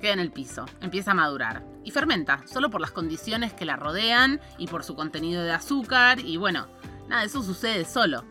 queda 0.00 0.12
en 0.12 0.20
el 0.20 0.32
piso, 0.32 0.66
empieza 0.80 1.12
a 1.12 1.14
madurar 1.14 1.62
y 1.84 1.90
fermenta, 1.90 2.42
solo 2.46 2.70
por 2.70 2.80
las 2.80 2.90
condiciones 2.90 3.52
que 3.52 3.64
la 3.64 3.76
rodean 3.76 4.40
y 4.58 4.66
por 4.66 4.84
su 4.84 4.94
contenido 4.94 5.42
de 5.42 5.52
azúcar 5.52 6.20
y 6.20 6.36
bueno, 6.36 6.66
nada, 7.08 7.24
eso 7.24 7.42
sucede 7.42 7.84
solo. 7.84 8.24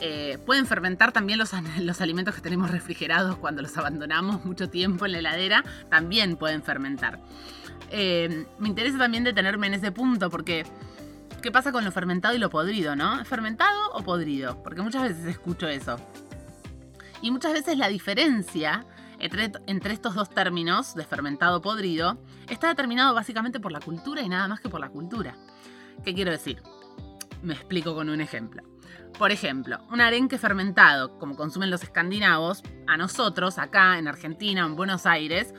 Eh, 0.00 0.38
pueden 0.44 0.66
fermentar 0.66 1.10
también 1.10 1.38
los, 1.38 1.52
los, 1.80 2.00
alimentos 2.02 2.34
que 2.34 2.42
tenemos 2.42 2.70
refrigerados 2.70 3.38
cuando 3.38 3.62
los 3.62 3.78
abandonamos 3.78 4.44
mucho 4.44 4.68
tiempo 4.68 5.06
en 5.06 5.12
la 5.12 5.18
heladera, 5.20 5.64
también 5.88 6.36
pueden 6.36 6.62
fermentar. 6.62 7.18
Eh, 7.90 8.46
me 8.58 8.68
interesa 8.68 8.98
también 8.98 9.24
detenerme 9.24 9.68
en 9.68 9.74
ese 9.74 9.92
punto 9.92 10.28
porque 10.30 10.64
¿qué 11.42 11.52
pasa 11.52 11.72
con 11.72 11.84
lo 11.84 11.92
fermentado 11.92 12.34
y 12.34 12.38
lo 12.38 12.50
podrido, 12.50 12.96
no? 12.96 13.24
¿Fermentado 13.24 13.92
o 13.92 14.02
podrido? 14.02 14.62
Porque 14.62 14.82
muchas 14.82 15.02
veces 15.02 15.26
escucho 15.26 15.68
eso. 15.68 15.96
Y 17.22 17.30
muchas 17.30 17.52
veces 17.52 17.78
la 17.78 17.88
diferencia 17.88 18.84
entre, 19.18 19.92
estos 19.92 20.14
dos 20.14 20.30
términos, 20.30 20.94
de 20.94 21.04
fermentado 21.04 21.62
podrido, 21.62 22.18
está 22.48 22.68
determinado 22.68 23.14
básicamente 23.14 23.60
por 23.60 23.72
la 23.72 23.80
cultura 23.80 24.22
y 24.22 24.28
nada 24.28 24.48
más 24.48 24.60
que 24.60 24.68
por 24.68 24.80
la 24.80 24.90
cultura. 24.90 25.36
¿Qué 26.04 26.14
quiero 26.14 26.30
decir? 26.30 26.62
Me 27.42 27.54
explico 27.54 27.94
con 27.94 28.08
un 28.08 28.20
ejemplo. 28.20 28.62
Por 29.18 29.30
ejemplo, 29.30 29.78
un 29.90 30.00
arenque 30.00 30.36
fermentado, 30.36 31.18
como 31.18 31.36
consumen 31.36 31.70
los 31.70 31.82
escandinavos, 31.82 32.62
a 32.86 32.96
nosotros, 32.96 33.58
acá 33.58 33.98
en 33.98 34.08
Argentina, 34.08 34.66
en 34.66 34.76
Buenos 34.76 35.06
Aires, 35.06 35.54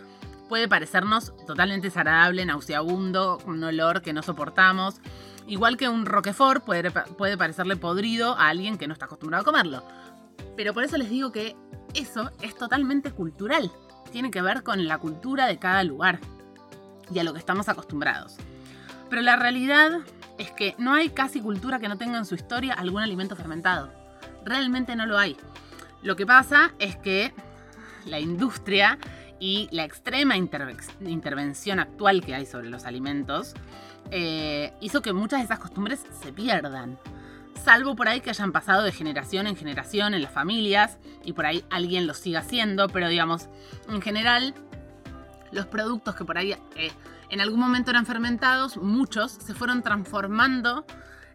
puede 0.47 0.67
parecernos 0.67 1.33
totalmente 1.45 1.87
desagradable, 1.87 2.45
nauseabundo, 2.45 3.39
un 3.45 3.63
olor 3.63 4.01
que 4.01 4.13
no 4.13 4.23
soportamos. 4.23 5.01
Igual 5.47 5.77
que 5.77 5.87
un 5.87 6.05
roquefort 6.05 6.63
puede, 6.63 6.91
puede 6.91 7.37
parecerle 7.37 7.75
podrido 7.75 8.37
a 8.37 8.49
alguien 8.49 8.77
que 8.77 8.87
no 8.87 8.93
está 8.93 9.05
acostumbrado 9.05 9.43
a 9.43 9.45
comerlo. 9.45 9.83
Pero 10.55 10.73
por 10.73 10.83
eso 10.83 10.97
les 10.97 11.09
digo 11.09 11.31
que 11.31 11.55
eso 11.93 12.31
es 12.41 12.55
totalmente 12.55 13.11
cultural. 13.11 13.71
Tiene 14.11 14.31
que 14.31 14.41
ver 14.41 14.63
con 14.63 14.87
la 14.87 14.97
cultura 14.97 15.47
de 15.47 15.57
cada 15.57 15.83
lugar 15.83 16.19
y 17.13 17.19
a 17.19 17.23
lo 17.23 17.33
que 17.33 17.39
estamos 17.39 17.69
acostumbrados. 17.69 18.37
Pero 19.09 19.21
la 19.21 19.35
realidad 19.35 19.99
es 20.37 20.51
que 20.51 20.75
no 20.77 20.93
hay 20.93 21.09
casi 21.09 21.41
cultura 21.41 21.79
que 21.79 21.87
no 21.87 21.97
tenga 21.97 22.17
en 22.17 22.25
su 22.25 22.35
historia 22.35 22.73
algún 22.73 23.01
alimento 23.01 23.35
fermentado. 23.35 23.91
Realmente 24.43 24.95
no 24.95 25.05
lo 25.05 25.17
hay. 25.17 25.37
Lo 26.03 26.15
que 26.15 26.25
pasa 26.25 26.73
es 26.79 26.95
que 26.97 27.33
la 28.05 28.19
industria 28.19 28.97
y 29.39 29.69
la 29.71 29.83
extrema 29.83 30.35
intervención 30.35 31.79
actual 31.79 32.23
que 32.23 32.35
hay 32.35 32.45
sobre 32.45 32.69
los 32.69 32.85
alimentos 32.85 33.53
eh, 34.11 34.73
hizo 34.79 35.01
que 35.01 35.13
muchas 35.13 35.39
de 35.39 35.45
esas 35.45 35.59
costumbres 35.59 36.03
se 36.21 36.33
pierdan. 36.33 36.97
Salvo 37.63 37.95
por 37.95 38.07
ahí 38.07 38.21
que 38.21 38.29
hayan 38.29 38.51
pasado 38.51 38.83
de 38.83 38.91
generación 38.91 39.47
en 39.47 39.55
generación 39.55 40.13
en 40.13 40.21
las 40.21 40.31
familias 40.31 40.97
y 41.23 41.33
por 41.33 41.45
ahí 41.45 41.63
alguien 41.69 42.07
lo 42.07 42.13
siga 42.13 42.39
haciendo, 42.39 42.87
pero 42.87 43.09
digamos, 43.09 43.49
en 43.89 44.01
general, 44.01 44.53
los 45.51 45.65
productos 45.65 46.15
que 46.15 46.23
por 46.23 46.37
ahí 46.37 46.53
eh, 46.75 46.91
en 47.29 47.41
algún 47.41 47.59
momento 47.59 47.91
eran 47.91 48.05
fermentados, 48.05 48.77
muchos 48.77 49.31
se 49.31 49.53
fueron 49.53 49.81
transformando, 49.81 50.85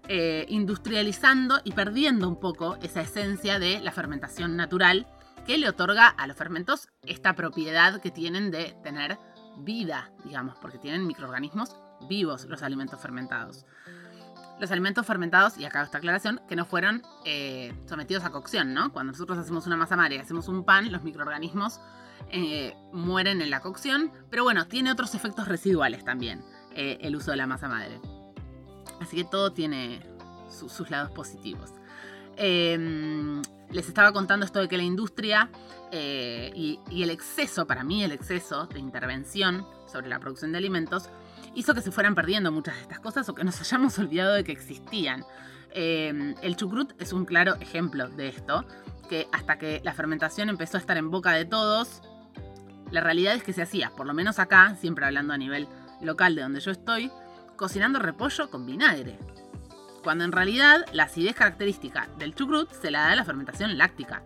eh, 0.09 0.47
industrializando 0.49 1.61
y 1.65 1.73
perdiendo 1.73 2.29
un 2.29 2.41
poco 2.41 2.77
esa 2.83 3.03
esencia 3.03 3.59
de 3.59 3.81
la 3.81 3.93
fermentación 3.93 4.57
natural 4.57 5.07
que 5.47 5.59
le 5.59 5.69
otorga 5.69 6.09
a 6.09 6.27
los 6.27 6.37
fermentos 6.37 6.89
esta 7.03 7.35
propiedad 7.35 8.01
que 8.01 8.11
tienen 8.11 8.51
de 8.51 8.77
tener 8.83 9.19
vida, 9.59 10.11
digamos, 10.25 10.57
porque 10.59 10.79
tienen 10.79 11.07
microorganismos 11.07 11.77
vivos 12.09 12.47
los 12.47 12.63
alimentos 12.63 13.01
fermentados 13.01 13.65
los 14.63 14.71
alimentos 14.71 15.05
fermentados, 15.05 15.59
y 15.59 15.65
acá 15.65 15.83
esta 15.83 15.99
aclaración, 15.99 16.41
que 16.49 16.55
no 16.55 16.65
fueron 16.65 17.03
eh, 17.25 17.75
sometidos 17.87 18.25
a 18.25 18.31
cocción, 18.31 18.73
¿no? 18.73 18.93
Cuando 18.93 19.11
nosotros 19.11 19.37
hacemos 19.37 19.67
una 19.67 19.77
masa 19.77 19.97
madre 19.97 20.15
y 20.15 20.19
hacemos 20.19 20.47
un 20.47 20.65
pan, 20.65 20.93
los 20.93 21.03
microorganismos 21.03 21.81
eh, 22.31 22.73
mueren 22.93 23.43
en 23.43 23.51
la 23.51 23.59
cocción, 23.59 24.13
pero 24.31 24.45
bueno, 24.45 24.69
tiene 24.69 24.93
otros 24.93 25.17
efectos 25.17 25.49
residuales 25.49 26.05
también 26.05 26.45
eh, 26.77 26.99
el 27.01 27.17
uso 27.17 27.33
de 27.33 27.39
la 27.39 27.49
masa 27.49 27.67
madre. 27.67 28.01
Así 29.01 29.17
que 29.17 29.25
todo 29.25 29.53
tiene 29.53 30.01
sus 30.49 30.91
lados 30.91 31.11
positivos. 31.11 31.73
Em, 32.37 33.43
les 33.73 33.89
estaba 33.89 34.13
contando 34.13 34.47
esto 34.47 34.61
de 34.61 34.69
que 34.69 34.77
la 34.77 34.83
industria 34.83 35.51
y, 35.93 36.79
y 36.91 37.03
el 37.03 37.11
exceso, 37.11 37.67
para 37.67 37.85
mí 37.85 38.03
el 38.03 38.13
exceso 38.13 38.67
de 38.67 38.79
intervención 38.79 39.67
sobre 39.87 40.09
la 40.09 40.19
producción 40.19 40.53
de 40.53 40.59
alimentos, 40.59 41.11
hizo 41.55 41.75
que 41.75 41.83
se 41.83 41.91
fueran 41.91 42.15
perdiendo 42.15 42.51
muchas 42.53 42.77
de 42.77 42.83
estas 42.83 43.01
cosas 43.01 43.29
o 43.29 43.35
que 43.35 43.45
nos 43.45 43.61
hayamos 43.61 43.99
olvidado 43.99 44.35
de 44.35 44.45
que 44.45 44.53
existían. 44.53 45.25
Em, 45.75 46.35
el 46.43 46.57
chucrut 46.57 46.93
es 47.01 47.13
un 47.13 47.25
claro 47.25 47.55
ejemplo 47.61 48.09
de 48.09 48.29
esto, 48.29 48.65
que 49.09 49.29
hasta 49.33 49.59
que 49.59 49.81
la 49.85 49.95
fermentación 49.95 50.49
empezó 50.49 50.77
a 50.77 50.81
estar 50.81 50.97
en 50.97 51.11
boca 51.11 51.33
de 51.33 51.45
todos, 51.45 52.03
la 52.91 53.01
realidad 53.01 53.35
es 53.35 53.43
que 53.43 53.53
se 53.53 53.63
hacía, 53.63 53.91
por 53.97 54.07
lo 54.07 54.15
menos 54.15 54.39
acá, 54.39 54.77
siempre 54.77 55.07
hablando 55.07 55.33
a 55.33 55.39
nivel 55.39 55.67
local 56.03 56.35
de 56.35 56.43
donde 56.43 56.61
yo 56.61 56.71
estoy, 56.71 57.11
cocinando 57.57 57.99
repollo 57.99 58.51
con 58.51 58.67
vinagre. 58.67 59.19
Cuando 60.03 60.25
en 60.25 60.33
realidad 60.33 60.85
la 60.93 61.05
acidez 61.05 61.35
característica 61.35 62.09
del 62.19 62.35
chucrut 62.35 62.71
se 62.73 62.91
la 62.91 63.03
da 63.03 63.15
la 63.15 63.25
fermentación 63.25 63.77
láctica, 63.79 64.23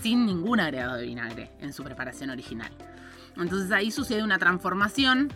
sin 0.00 0.24
ningún 0.24 0.60
agregado 0.60 0.96
de 0.96 1.06
vinagre 1.06 1.50
en 1.60 1.72
su 1.72 1.84
preparación 1.84 2.30
original. 2.30 2.70
Entonces 3.36 3.70
ahí 3.72 3.90
sucede 3.90 4.22
una 4.22 4.38
transformación 4.38 5.30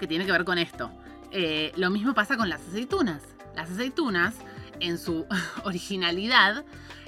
que 0.00 0.06
tiene 0.06 0.24
que 0.24 0.32
ver 0.32 0.44
con 0.44 0.58
esto. 0.58 0.90
Eh, 1.30 1.72
lo 1.76 1.90
mismo 1.90 2.14
pasa 2.14 2.36
con 2.36 2.48
las 2.48 2.60
aceitunas. 2.66 3.22
Las 3.54 3.70
aceitunas, 3.70 4.34
en 4.80 4.98
su 4.98 5.26
originalidad, 5.64 6.64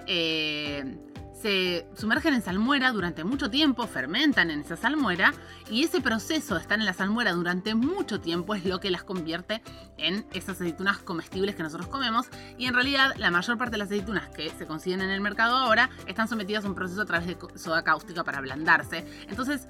eh, 0.06 0.98
se 1.44 1.86
sumergen 1.94 2.32
en 2.32 2.40
salmuera 2.40 2.90
durante 2.90 3.22
mucho 3.22 3.50
tiempo, 3.50 3.86
fermentan 3.86 4.50
en 4.50 4.60
esa 4.60 4.76
salmuera 4.76 5.34
y 5.68 5.84
ese 5.84 6.00
proceso 6.00 6.54
de 6.54 6.62
estar 6.62 6.78
en 6.78 6.86
la 6.86 6.94
salmuera 6.94 7.34
durante 7.34 7.74
mucho 7.74 8.18
tiempo 8.18 8.54
es 8.54 8.64
lo 8.64 8.80
que 8.80 8.90
las 8.90 9.04
convierte 9.04 9.60
en 9.98 10.24
esas 10.32 10.58
aceitunas 10.58 11.00
comestibles 11.00 11.54
que 11.54 11.62
nosotros 11.62 11.88
comemos 11.88 12.28
y 12.56 12.64
en 12.64 12.72
realidad 12.72 13.12
la 13.18 13.30
mayor 13.30 13.58
parte 13.58 13.72
de 13.72 13.76
las 13.76 13.88
aceitunas 13.88 14.30
que 14.30 14.48
se 14.48 14.66
consiguen 14.66 15.02
en 15.02 15.10
el 15.10 15.20
mercado 15.20 15.58
ahora 15.58 15.90
están 16.06 16.28
sometidas 16.28 16.64
a 16.64 16.68
un 16.68 16.74
proceso 16.74 17.02
a 17.02 17.04
través 17.04 17.26
de 17.26 17.36
soda 17.58 17.84
cáustica 17.84 18.24
para 18.24 18.38
ablandarse. 18.38 19.04
Entonces, 19.28 19.68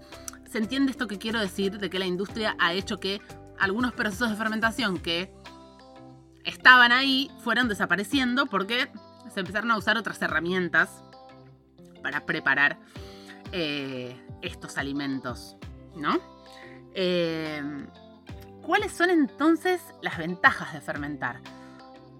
se 0.48 0.58
entiende 0.58 0.92
esto 0.92 1.08
que 1.08 1.18
quiero 1.18 1.40
decir 1.40 1.80
de 1.80 1.90
que 1.90 1.98
la 1.98 2.06
industria 2.06 2.54
ha 2.60 2.72
hecho 2.72 3.00
que 3.00 3.20
algunos 3.58 3.92
procesos 3.94 4.30
de 4.30 4.36
fermentación 4.36 4.98
que 4.98 5.34
estaban 6.44 6.92
ahí 6.92 7.32
fueron 7.42 7.66
desapareciendo 7.66 8.46
porque 8.46 8.92
se 9.28 9.40
empezaron 9.40 9.72
a 9.72 9.76
usar 9.76 9.98
otras 9.98 10.22
herramientas 10.22 11.02
para 12.04 12.26
preparar 12.26 12.78
eh, 13.50 14.14
estos 14.42 14.76
alimentos, 14.76 15.56
¿no? 15.96 16.18
Eh, 16.92 17.62
¿Cuáles 18.62 18.92
son 18.92 19.08
entonces 19.08 19.80
las 20.02 20.18
ventajas 20.18 20.74
de 20.74 20.82
fermentar? 20.82 21.40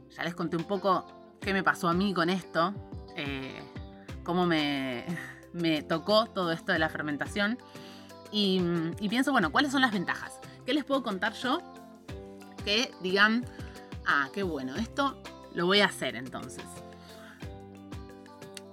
Ya 0.09 0.25
les 0.25 0.35
conté 0.35 0.57
un 0.57 0.64
poco 0.64 1.37
qué 1.38 1.53
me 1.53 1.62
pasó 1.62 1.88
a 1.88 1.93
mí 1.93 2.14
con 2.14 2.31
esto, 2.31 2.73
eh, 3.14 3.61
cómo 4.25 4.47
me, 4.47 5.05
me 5.53 5.83
tocó 5.83 6.26
todo 6.26 6.50
esto 6.50 6.73
de 6.73 6.79
la 6.79 6.88
fermentación. 6.88 7.59
Y, 8.33 8.59
pienso, 9.09 9.31
bueno, 9.31 9.53
¿cuáles 9.53 9.71
son 9.71 9.83
las 9.83 9.93
ventajas? 9.93 10.41
¿Qué 10.64 10.73
les 10.73 10.85
puedo 10.85 11.03
contar 11.03 11.35
yo? 11.35 11.61
Que 12.64 12.91
digan, 13.03 13.45
ah, 14.07 14.29
qué 14.33 14.43
bueno, 14.43 14.75
esto 14.76 15.23
lo 15.55 15.67
voy 15.67 15.81
a 15.81 15.87
hacer 15.87 16.17
entonces. 16.17 16.64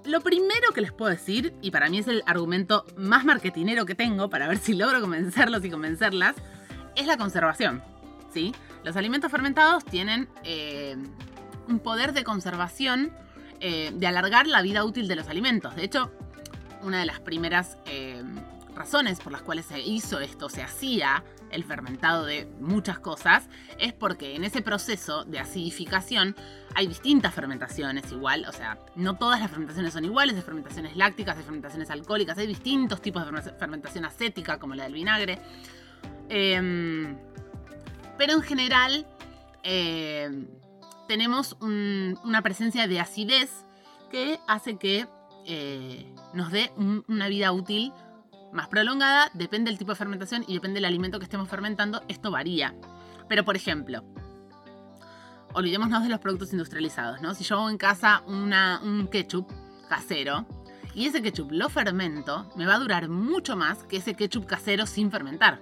Lo 0.04 0.20
primero 0.20 0.72
que 0.74 0.80
les 0.80 0.92
puedo 0.92 1.10
decir, 1.10 1.54
y 1.62 1.70
para 1.70 1.88
mí 1.88 1.98
es 1.98 2.08
el 2.08 2.22
argumento 2.26 2.84
más 2.96 3.24
marketinero 3.24 3.86
que 3.86 3.94
tengo 3.94 4.28
para 4.30 4.48
ver 4.48 4.58
si 4.58 4.74
logro 4.74 5.00
convencerlos 5.00 5.64
y 5.64 5.70
convencerlas, 5.70 6.36
es 6.96 7.06
la 7.06 7.16
conservación. 7.16 7.82
¿sí? 8.32 8.54
Los 8.84 8.96
alimentos 8.96 9.30
fermentados 9.30 9.84
tienen 9.84 10.28
eh, 10.44 10.96
un 11.68 11.78
poder 11.78 12.12
de 12.12 12.24
conservación, 12.24 13.12
eh, 13.60 13.92
de 13.94 14.06
alargar 14.06 14.46
la 14.46 14.62
vida 14.62 14.84
útil 14.84 15.06
de 15.06 15.16
los 15.16 15.28
alimentos. 15.28 15.76
De 15.76 15.84
hecho, 15.84 16.10
una 16.82 16.98
de 16.98 17.06
las 17.06 17.20
primeras 17.20 17.78
eh, 17.86 18.22
razones 18.74 19.20
por 19.20 19.32
las 19.32 19.42
cuales 19.42 19.66
se 19.66 19.80
hizo 19.80 20.18
esto, 20.18 20.48
se 20.48 20.62
hacía 20.62 21.22
el 21.52 21.64
fermentado 21.64 22.24
de 22.24 22.46
muchas 22.60 22.98
cosas, 22.98 23.48
es 23.78 23.92
porque 23.92 24.34
en 24.34 24.44
ese 24.44 24.62
proceso 24.62 25.24
de 25.24 25.38
acidificación 25.38 26.34
hay 26.74 26.86
distintas 26.86 27.34
fermentaciones 27.34 28.10
igual, 28.10 28.46
o 28.48 28.52
sea, 28.52 28.78
no 28.96 29.16
todas 29.16 29.40
las 29.40 29.50
fermentaciones 29.50 29.92
son 29.92 30.04
iguales, 30.04 30.34
hay 30.34 30.42
fermentaciones 30.42 30.96
lácticas, 30.96 31.36
hay 31.36 31.42
fermentaciones 31.42 31.90
alcohólicas, 31.90 32.38
hay 32.38 32.46
distintos 32.46 33.00
tipos 33.00 33.24
de 33.24 33.42
fermentación 33.52 34.04
acética 34.04 34.58
como 34.58 34.74
la 34.74 34.84
del 34.84 34.94
vinagre. 34.94 35.38
Em, 36.28 37.16
pero 38.18 38.34
en 38.34 38.42
general 38.42 39.06
em, 39.62 40.46
tenemos 41.08 41.56
una 41.60 42.42
presencia 42.42 42.86
de 42.86 43.00
acidez 43.00 43.50
que 44.10 44.38
hace 44.46 44.76
que 44.76 45.06
eh, 45.44 46.06
nos 46.34 46.52
dé 46.52 46.72
una 46.76 47.28
vida 47.28 47.52
útil 47.52 47.92
más 48.52 48.68
prolongada, 48.68 49.30
depende 49.34 49.70
del 49.70 49.78
tipo 49.78 49.92
de 49.92 49.96
fermentación 49.96 50.44
y 50.46 50.54
depende 50.54 50.76
del 50.76 50.84
alimento 50.84 51.18
que 51.18 51.24
estemos 51.24 51.48
fermentando, 51.48 52.02
esto 52.08 52.30
varía. 52.30 52.74
Pero 53.28 53.44
por 53.44 53.56
ejemplo, 53.56 54.04
olvidémonos 55.54 56.02
de 56.02 56.08
los 56.08 56.20
productos 56.20 56.52
industrializados, 56.52 57.20
¿no? 57.20 57.34
Si 57.34 57.44
yo 57.44 57.56
hago 57.56 57.70
en 57.70 57.78
casa 57.78 58.22
un 58.26 59.08
ketchup 59.10 59.50
casero 59.88 60.46
y 60.94 61.06
ese 61.06 61.22
ketchup 61.22 61.50
lo 61.52 61.68
fermento, 61.68 62.50
me 62.56 62.66
va 62.66 62.74
a 62.74 62.78
durar 62.78 63.08
mucho 63.08 63.56
más 63.56 63.84
que 63.84 63.96
ese 63.98 64.14
ketchup 64.14 64.46
casero 64.46 64.86
sin 64.86 65.10
fermentar. 65.10 65.60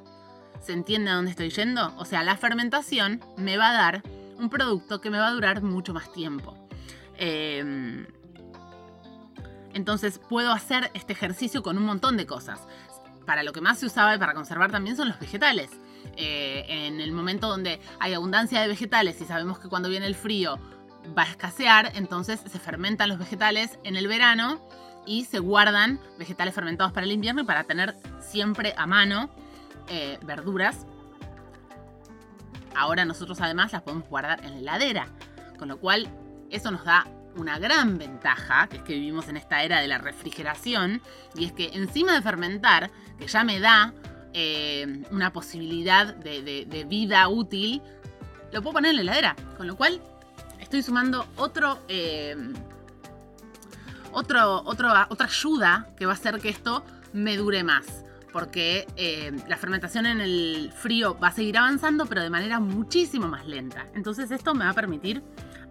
¿Se 0.61 0.73
entiende 0.73 1.11
a 1.11 1.15
dónde 1.15 1.31
estoy 1.31 1.51
yendo? 1.51 1.95
O 1.97 2.05
sea, 2.05 2.23
la 2.23 2.37
fermentación 2.37 3.21
me 3.37 3.57
va 3.57 3.71
a 3.71 3.73
dar 3.73 4.03
un 4.39 4.51
producto 4.51 5.01
que 5.01 5.11
me 5.11 5.19
va 5.19 5.29
a 5.29 5.33
durar 5.33 5.63
mucho 5.63 5.95
más 5.95 6.13
tiempo. 6.13 6.57
Eh, 7.17 8.07
entonces 9.75 10.19
puedo 10.19 10.53
hacer 10.53 10.91
este 10.95 11.13
ejercicio 11.13 11.63
con 11.63 11.79
un 11.79 11.85
montón 11.85 12.17
de 12.17 12.27
cosas. 12.27 12.61
Para 13.27 13.43
lo 13.43 13.53
que 13.53 13.61
más 13.61 13.79
se 13.79 13.87
usaba 13.87 14.15
y 14.15 14.19
para 14.19 14.35
conservar 14.35 14.71
también 14.71 14.97
son 14.97 15.09
los 15.09 15.19
vegetales. 15.19 15.71
Eh, 16.17 16.65
en 16.69 17.01
el 17.01 17.13
momento 17.13 17.49
donde 17.49 17.81
hay 17.99 18.15
abundancia 18.15 18.61
de 18.61 18.69
vegetales 18.69 19.21
y 19.21 19.25
sabemos 19.25 19.59
que 19.59 19.69
cuando 19.69 19.89
viene 19.89 20.07
el 20.07 20.15
frío 20.15 20.59
va 21.17 21.23
a 21.23 21.27
escasear, 21.27 21.93
entonces 21.95 22.41
se 22.41 22.59
fermentan 22.59 23.09
los 23.09 23.19
vegetales 23.19 23.79
en 23.85 23.97
el 23.97 24.09
verano 24.09 24.61
y 25.07 25.25
se 25.25 25.39
guardan 25.39 26.01
vegetales 26.19 26.55
fermentados 26.55 26.93
para 26.93 27.07
el 27.07 27.13
invierno 27.13 27.43
y 27.43 27.45
para 27.45 27.65
tener 27.65 27.97
siempre 28.21 28.75
a 28.77 28.87
mano 28.87 29.31
eh, 29.89 30.19
verduras. 30.23 30.87
Ahora 32.75 33.05
nosotros 33.05 33.41
además 33.41 33.73
las 33.73 33.83
podemos 33.83 34.09
guardar 34.09 34.45
en 34.45 34.53
la 34.53 34.59
heladera, 34.59 35.09
con 35.59 35.69
lo 35.69 35.79
cual 35.79 36.09
eso 36.51 36.71
nos 36.71 36.85
da 36.85 37.07
una 37.37 37.59
gran 37.59 37.99
ventaja, 37.99 38.69
que 38.69 38.79
es 38.79 38.83
que 38.83 38.95
vivimos 38.95 39.29
en 39.29 39.37
esta 39.37 39.63
era 39.63 39.81
de 39.81 39.89
la 39.89 39.99
refrigeración, 39.99 41.01
y 41.37 41.45
es 41.45 41.53
que 41.53 41.71
encima 41.75 42.13
de 42.13 42.23
fermentar, 42.23 42.91
que 43.19 43.27
ya 43.27 43.45
me 43.45 43.61
da 43.61 43.93
eh, 44.33 45.03
una 45.11 45.33
posibilidad 45.33 46.15
de, 46.15 46.87
vida 46.89 47.29
útil, 47.29 47.83
lo 48.53 48.63
puedo 48.63 48.75
poner 48.75 48.91
en 48.91 48.97
la 48.97 49.03
heladera. 49.03 49.37
Con 49.57 49.67
lo 49.67 49.77
cual, 49.77 50.01
estoy 50.61 50.83
sumando 50.83 51.27
otro, 51.37 51.79
eh, 51.89 52.37
otro, 54.13 54.63
otra 54.65 55.09
ayuda 55.21 55.89
que 55.97 56.07
va 56.07 56.13
a 56.13 56.15
hacer 56.15 56.41
que 56.41 56.49
esto 56.49 56.85
me 57.13 57.37
dure 57.37 57.65
más. 57.65 58.05
Porque 58.33 58.87
eh, 58.97 59.33
la 59.49 59.57
fermentación 59.57 60.07
en 60.07 60.21
el 60.21 60.73
frío 60.77 61.19
va 61.19 61.29
a 61.29 61.33
seguir 61.33 61.59
avanzando, 61.59 62.07
pero 62.07 62.23
de 62.23 62.31
manera 62.31 62.61
muchísimo 62.61 63.27
más 63.27 63.47
lenta. 63.47 63.87
Entonces 63.95 64.31
esto 64.31 64.55
me 64.55 64.65
va 64.65 64.71
a 64.71 64.75
permitir 64.75 65.23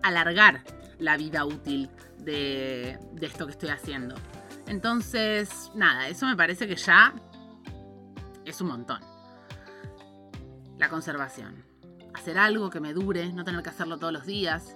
alargar 0.02 0.63
la 1.00 1.18
vida 1.18 1.46
útil 1.46 1.90
de, 2.18 3.00
esto 3.22 3.46
que 3.46 3.52
estoy 3.52 3.70
haciendo. 3.70 4.16
Entonces, 4.68 5.72
nada, 5.74 6.08
eso 6.08 6.26
me 6.26 6.36
parece 6.36 6.68
que 6.68 6.76
ya 6.76 7.14
es 8.46 8.62
un 8.62 8.68
montón. 8.68 9.02
La 10.78 10.90
conservación. 10.90 11.64
Hacer 12.14 12.38
algo 12.38 12.70
que 12.70 12.80
me 12.80 12.94
dure, 12.94 13.32
no 13.34 13.44
tener 13.44 13.64
que 13.64 13.70
hacerlo 13.70 13.98
todos 13.98 14.14
los 14.14 14.26
días. 14.26 14.76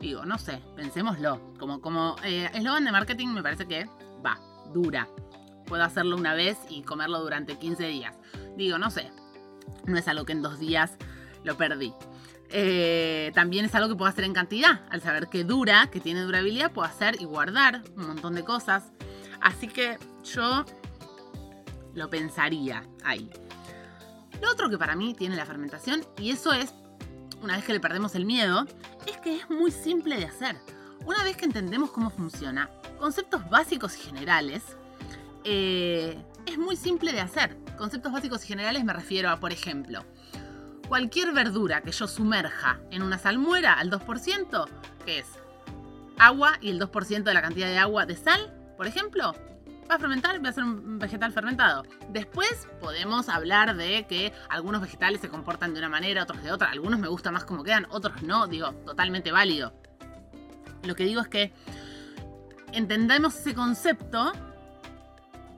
Digo, 0.00 0.24
no 0.24 0.38
sé, 0.38 0.62
pensémoslo. 0.76 1.54
Como, 1.58 1.80
como 1.80 2.16
eh, 2.22 2.50
eslogan 2.54 2.84
de 2.84 2.92
marketing 2.92 3.28
me 3.28 3.42
parece 3.42 3.66
que 3.66 3.86
va, 4.24 4.38
dura. 4.72 5.08
Puedo 5.66 5.82
hacerlo 5.82 6.16
una 6.16 6.34
vez 6.34 6.58
y 6.68 6.82
comerlo 6.82 7.20
durante 7.20 7.58
15 7.58 7.86
días. 7.88 8.14
Digo, 8.56 8.78
no 8.78 8.90
sé. 8.90 9.10
No 9.86 9.98
es 9.98 10.06
algo 10.06 10.24
que 10.24 10.32
en 10.32 10.42
dos 10.42 10.58
días 10.58 10.96
lo 11.42 11.56
perdí. 11.56 11.92
Eh, 12.50 13.32
también 13.34 13.64
es 13.64 13.74
algo 13.74 13.88
que 13.88 13.96
puedo 13.96 14.10
hacer 14.10 14.24
en 14.24 14.32
cantidad. 14.32 14.82
Al 14.90 15.00
saber 15.00 15.28
que 15.28 15.44
dura, 15.44 15.88
que 15.90 16.00
tiene 16.00 16.22
durabilidad, 16.22 16.72
puedo 16.72 16.86
hacer 16.86 17.20
y 17.20 17.24
guardar 17.24 17.82
un 17.96 18.06
montón 18.06 18.34
de 18.34 18.44
cosas. 18.44 18.92
Así 19.40 19.68
que 19.68 19.98
yo 20.24 20.64
lo 21.94 22.10
pensaría 22.10 22.84
ahí. 23.04 23.30
Lo 24.40 24.50
otro 24.50 24.68
que 24.68 24.78
para 24.78 24.96
mí 24.96 25.14
tiene 25.14 25.36
la 25.36 25.46
fermentación, 25.46 26.04
y 26.18 26.30
eso 26.30 26.52
es, 26.52 26.74
una 27.42 27.56
vez 27.56 27.64
que 27.64 27.72
le 27.72 27.80
perdemos 27.80 28.14
el 28.14 28.26
miedo, 28.26 28.66
es 29.06 29.16
que 29.18 29.36
es 29.36 29.50
muy 29.50 29.70
simple 29.70 30.16
de 30.16 30.26
hacer. 30.26 30.56
Una 31.06 31.22
vez 31.24 31.36
que 31.36 31.46
entendemos 31.46 31.90
cómo 31.90 32.10
funciona, 32.10 32.70
conceptos 32.98 33.48
básicos 33.48 33.96
y 33.96 34.00
generales, 34.00 34.62
eh, 35.44 36.18
es 36.44 36.58
muy 36.58 36.76
simple 36.76 37.12
de 37.12 37.20
hacer. 37.20 37.56
Conceptos 37.78 38.12
básicos 38.12 38.44
y 38.44 38.48
generales 38.48 38.84
me 38.84 38.92
refiero 38.92 39.30
a, 39.30 39.38
por 39.38 39.52
ejemplo, 39.52 40.04
cualquier 40.88 41.32
verdura 41.32 41.82
que 41.82 41.92
yo 41.92 42.06
sumerja 42.06 42.78
en 42.90 43.02
una 43.02 43.18
salmuera 43.18 43.74
al 43.74 43.90
2%, 43.90 44.68
que 45.04 45.18
es 45.20 45.26
agua 46.18 46.58
y 46.60 46.70
el 46.70 46.80
2% 46.80 47.22
de 47.22 47.34
la 47.34 47.42
cantidad 47.42 47.66
de 47.66 47.78
agua 47.78 48.06
de 48.06 48.16
sal, 48.16 48.52
por 48.76 48.86
ejemplo, 48.86 49.34
va 49.90 49.96
a 49.96 49.98
fermentar 49.98 50.44
va 50.44 50.48
a 50.48 50.52
ser 50.52 50.64
un 50.64 50.98
vegetal 50.98 51.32
fermentado. 51.32 51.84
Después 52.10 52.68
podemos 52.80 53.28
hablar 53.28 53.76
de 53.76 54.06
que 54.06 54.32
algunos 54.48 54.80
vegetales 54.80 55.20
se 55.20 55.28
comportan 55.28 55.72
de 55.72 55.78
una 55.78 55.88
manera, 55.88 56.22
otros 56.22 56.42
de 56.42 56.52
otra. 56.52 56.70
Algunos 56.70 56.98
me 56.98 57.08
gustan 57.08 57.34
más 57.34 57.44
como 57.44 57.62
quedan, 57.62 57.86
otros 57.90 58.22
no. 58.22 58.46
Digo, 58.46 58.72
totalmente 58.84 59.32
válido. 59.32 59.72
Lo 60.82 60.94
que 60.94 61.04
digo 61.04 61.20
es 61.20 61.28
que 61.28 61.52
entendemos 62.72 63.36
ese 63.36 63.54
concepto 63.54 64.32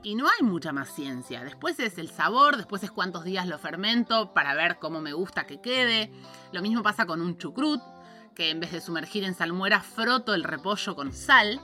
y 0.03 0.15
no 0.15 0.27
hay 0.27 0.45
mucha 0.45 0.71
más 0.71 0.93
ciencia. 0.93 1.43
Después 1.43 1.79
es 1.79 1.97
el 1.97 2.09
sabor, 2.09 2.57
después 2.57 2.83
es 2.83 2.91
cuántos 2.91 3.23
días 3.23 3.47
lo 3.47 3.57
fermento 3.57 4.33
para 4.33 4.53
ver 4.55 4.79
cómo 4.79 5.01
me 5.01 5.13
gusta 5.13 5.45
que 5.45 5.61
quede. 5.61 6.11
Lo 6.51 6.61
mismo 6.61 6.83
pasa 6.83 7.05
con 7.05 7.21
un 7.21 7.37
chucrut, 7.37 7.81
que 8.35 8.49
en 8.49 8.59
vez 8.59 8.71
de 8.71 8.81
sumergir 8.81 9.23
en 9.23 9.35
salmuera 9.35 9.81
froto 9.81 10.33
el 10.33 10.43
repollo 10.43 10.95
con 10.95 11.11
sal. 11.11 11.59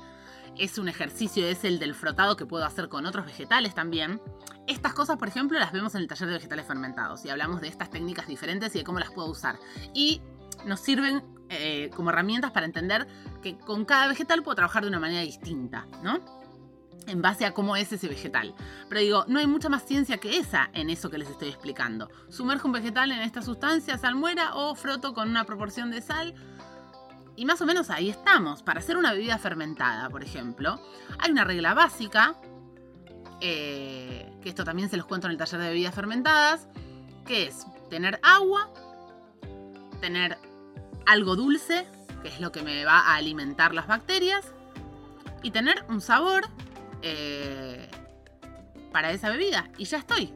Es 0.57 0.77
un 0.77 0.87
ejercicio, 0.87 1.45
es 1.45 1.65
el 1.65 1.79
del 1.79 1.95
frotado 1.95 2.37
que 2.37 2.45
puedo 2.45 2.65
hacer 2.65 2.87
con 2.87 3.05
otros 3.05 3.25
vegetales 3.25 3.73
también. 3.73 4.21
Estas 4.67 4.93
cosas, 4.93 5.17
por 5.17 5.27
ejemplo, 5.27 5.59
las 5.59 5.71
vemos 5.71 5.95
en 5.95 6.01
el 6.01 6.07
taller 6.07 6.27
de 6.27 6.33
vegetales 6.35 6.65
fermentados 6.65 7.25
y 7.25 7.29
hablamos 7.29 7.61
de 7.61 7.67
estas 7.67 7.89
técnicas 7.89 8.27
diferentes 8.27 8.73
y 8.75 8.79
de 8.79 8.83
cómo 8.83 8.99
las 8.99 9.11
puedo 9.11 9.29
usar. 9.29 9.57
Y 9.93 10.21
nos 10.65 10.79
sirven 10.79 11.23
eh, 11.49 11.89
como 11.95 12.09
herramientas 12.09 12.51
para 12.51 12.65
entender 12.65 13.07
que 13.41 13.57
con 13.57 13.85
cada 13.85 14.07
vegetal 14.07 14.43
puedo 14.43 14.55
trabajar 14.55 14.83
de 14.83 14.89
una 14.89 14.99
manera 14.99 15.21
distinta, 15.21 15.85
¿no? 16.01 16.44
En 17.07 17.21
base 17.21 17.45
a 17.45 17.53
cómo 17.53 17.75
es 17.75 17.91
ese 17.91 18.07
vegetal. 18.07 18.53
Pero 18.89 19.01
digo, 19.01 19.25
no 19.27 19.39
hay 19.39 19.47
mucha 19.47 19.69
más 19.69 19.85
ciencia 19.85 20.17
que 20.17 20.37
esa 20.37 20.69
en 20.73 20.89
eso 20.89 21.09
que 21.09 21.17
les 21.17 21.29
estoy 21.29 21.49
explicando. 21.49 22.09
Sumerjo 22.29 22.67
un 22.67 22.73
vegetal 22.73 23.11
en 23.11 23.19
esta 23.19 23.41
sustancia, 23.41 23.97
salmuera 23.97 24.55
o 24.55 24.75
froto 24.75 25.13
con 25.13 25.29
una 25.29 25.45
proporción 25.45 25.91
de 25.91 26.01
sal. 26.01 26.33
Y 27.35 27.45
más 27.45 27.61
o 27.61 27.65
menos 27.65 27.89
ahí 27.89 28.09
estamos. 28.09 28.63
Para 28.63 28.79
hacer 28.79 28.97
una 28.97 29.11
bebida 29.11 29.37
fermentada, 29.37 30.09
por 30.09 30.23
ejemplo, 30.23 30.81
hay 31.19 31.31
una 31.31 31.43
regla 31.43 31.73
básica, 31.73 32.35
eh, 33.41 34.33
que 34.41 34.49
esto 34.49 34.63
también 34.63 34.89
se 34.89 34.97
los 34.97 35.05
cuento 35.05 35.27
en 35.27 35.31
el 35.31 35.37
taller 35.37 35.59
de 35.59 35.67
bebidas 35.67 35.93
fermentadas, 35.93 36.67
que 37.25 37.47
es 37.47 37.65
tener 37.89 38.19
agua, 38.23 38.71
tener 39.99 40.37
algo 41.05 41.35
dulce, 41.35 41.85
que 42.21 42.29
es 42.29 42.39
lo 42.39 42.51
que 42.51 42.61
me 42.63 42.85
va 42.85 42.99
a 42.99 43.15
alimentar 43.15 43.73
las 43.73 43.87
bacterias, 43.87 44.45
y 45.43 45.51
tener 45.51 45.85
un 45.89 46.01
sabor 46.01 46.47
eh, 47.07 47.87
para 48.91 49.11
esa 49.11 49.29
bebida. 49.29 49.69
Y 49.77 49.85
ya 49.85 49.99
estoy. 49.99 50.33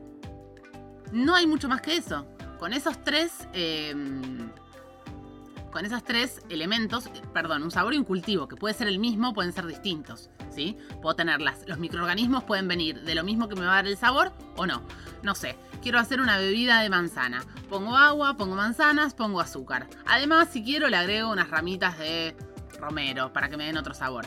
No 1.11 1.35
hay 1.35 1.47
mucho 1.47 1.67
más 1.67 1.81
que 1.81 1.97
eso. 1.97 2.27
Con 2.59 2.73
esos 2.73 3.03
tres. 3.03 3.47
Em, 3.53 4.49
con 5.71 5.85
esos 5.85 6.03
tres 6.03 6.41
elementos, 6.49 7.09
perdón, 7.31 7.61
un 7.61 7.69
sabor 7.69 7.93
y 7.93 7.97
un 7.97 8.03
cultivo, 8.03 8.47
que 8.47 8.55
puede 8.55 8.73
ser 8.73 8.87
el 8.87 8.97
mismo, 8.97 9.33
pueden 9.33 9.53
ser 9.53 9.67
distintos. 9.67 10.31
¿sí? 10.49 10.77
Puedo 11.01 11.15
tenerlas. 11.15 11.63
Los 11.67 11.77
microorganismos 11.77 12.43
pueden 12.43 12.67
venir 12.67 13.01
de 13.01 13.15
lo 13.15 13.23
mismo 13.23 13.47
que 13.47 13.55
me 13.55 13.65
va 13.65 13.73
a 13.73 13.75
dar 13.75 13.87
el 13.87 13.97
sabor 13.97 14.31
o 14.55 14.65
no. 14.65 14.81
No 15.21 15.35
sé, 15.35 15.55
quiero 15.81 15.99
hacer 15.99 16.21
una 16.21 16.37
bebida 16.37 16.81
de 16.81 16.89
manzana. 16.89 17.43
Pongo 17.69 17.95
agua, 17.95 18.35
pongo 18.35 18.55
manzanas, 18.55 19.13
pongo 19.13 19.41
azúcar. 19.41 19.87
Además, 20.07 20.49
si 20.51 20.63
quiero, 20.63 20.87
le 20.89 20.97
agrego 20.97 21.31
unas 21.31 21.49
ramitas 21.49 21.97
de 21.99 22.35
romero 22.79 23.31
para 23.31 23.49
que 23.49 23.57
me 23.57 23.65
den 23.65 23.77
otro 23.77 23.93
sabor. 23.93 24.25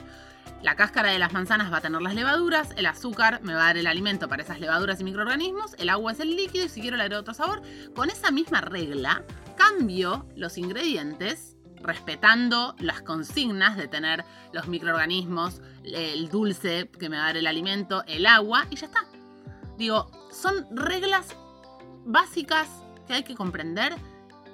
La 0.62 0.76
cáscara 0.76 1.10
de 1.10 1.18
las 1.18 1.32
manzanas 1.32 1.72
va 1.72 1.78
a 1.78 1.80
tener 1.80 2.00
las 2.00 2.14
levaduras, 2.14 2.70
el 2.76 2.86
azúcar 2.86 3.40
me 3.42 3.52
va 3.52 3.62
a 3.62 3.66
dar 3.66 3.78
el 3.78 3.88
alimento 3.88 4.28
para 4.28 4.44
esas 4.44 4.60
levaduras 4.60 5.00
y 5.00 5.04
microorganismos, 5.04 5.74
el 5.78 5.88
agua 5.88 6.12
es 6.12 6.20
el 6.20 6.36
líquido 6.36 6.64
y 6.64 6.68
si 6.68 6.80
quiero 6.80 6.96
le 6.96 7.02
agrego 7.02 7.20
otro 7.20 7.34
sabor. 7.34 7.62
Con 7.96 8.10
esa 8.10 8.30
misma 8.30 8.60
regla, 8.60 9.24
cambio 9.56 10.24
los 10.36 10.58
ingredientes 10.58 11.56
respetando 11.80 12.76
las 12.78 13.02
consignas 13.02 13.76
de 13.76 13.88
tener 13.88 14.24
los 14.52 14.68
microorganismos, 14.68 15.60
el 15.82 16.28
dulce 16.28 16.88
que 16.96 17.08
me 17.08 17.16
va 17.16 17.24
a 17.24 17.26
dar 17.26 17.38
el 17.38 17.48
alimento, 17.48 18.04
el 18.06 18.24
agua 18.26 18.66
y 18.70 18.76
ya 18.76 18.86
está. 18.86 19.04
Digo, 19.76 20.12
son 20.30 20.68
reglas 20.70 21.34
básicas 22.04 22.68
que 23.08 23.14
hay 23.14 23.24
que 23.24 23.34
comprender 23.34 23.96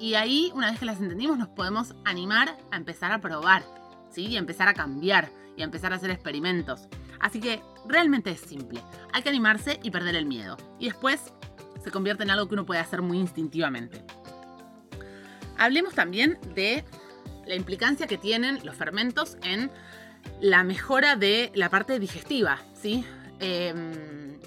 y 0.00 0.14
ahí, 0.14 0.50
una 0.54 0.70
vez 0.70 0.78
que 0.78 0.86
las 0.86 1.00
entendimos, 1.00 1.36
nos 1.36 1.48
podemos 1.48 1.94
animar 2.06 2.56
a 2.70 2.76
empezar 2.76 3.12
a 3.12 3.20
probar, 3.20 3.62
¿sí? 4.10 4.26
Y 4.26 4.36
empezar 4.38 4.68
a 4.68 4.74
cambiar 4.74 5.28
y 5.58 5.62
a 5.62 5.64
empezar 5.64 5.92
a 5.92 5.96
hacer 5.96 6.10
experimentos. 6.10 6.88
Así 7.20 7.40
que 7.40 7.60
realmente 7.86 8.30
es 8.30 8.40
simple. 8.40 8.80
Hay 9.12 9.22
que 9.22 9.28
animarse 9.28 9.80
y 9.82 9.90
perder 9.90 10.14
el 10.14 10.24
miedo. 10.24 10.56
Y 10.78 10.86
después 10.86 11.32
se 11.82 11.90
convierte 11.90 12.22
en 12.22 12.30
algo 12.30 12.48
que 12.48 12.54
uno 12.54 12.64
puede 12.64 12.80
hacer 12.80 13.02
muy 13.02 13.18
instintivamente. 13.18 14.04
Hablemos 15.58 15.94
también 15.94 16.38
de 16.54 16.84
la 17.46 17.56
implicancia 17.56 18.06
que 18.06 18.18
tienen 18.18 18.64
los 18.64 18.76
fermentos 18.76 19.36
en 19.42 19.70
la 20.40 20.62
mejora 20.62 21.16
de 21.16 21.50
la 21.54 21.68
parte 21.68 21.98
digestiva, 21.98 22.60
¿sí? 22.74 23.04
Em, 23.40 24.38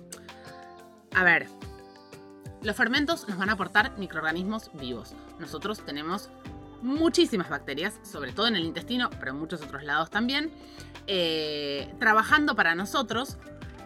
a 1.13 1.23
ver, 1.23 1.47
los 2.61 2.75
fermentos 2.75 3.27
nos 3.27 3.37
van 3.37 3.49
a 3.49 3.53
aportar 3.53 3.97
microorganismos 3.97 4.71
vivos. 4.73 5.13
Nosotros 5.39 5.83
tenemos 5.85 6.29
muchísimas 6.81 7.49
bacterias, 7.49 7.99
sobre 8.03 8.33
todo 8.33 8.47
en 8.47 8.55
el 8.55 8.63
intestino, 8.63 9.09
pero 9.19 9.31
en 9.31 9.39
muchos 9.39 9.61
otros 9.61 9.83
lados 9.83 10.09
también, 10.09 10.51
eh, 11.07 11.93
trabajando 11.99 12.55
para 12.55 12.75
nosotros. 12.75 13.37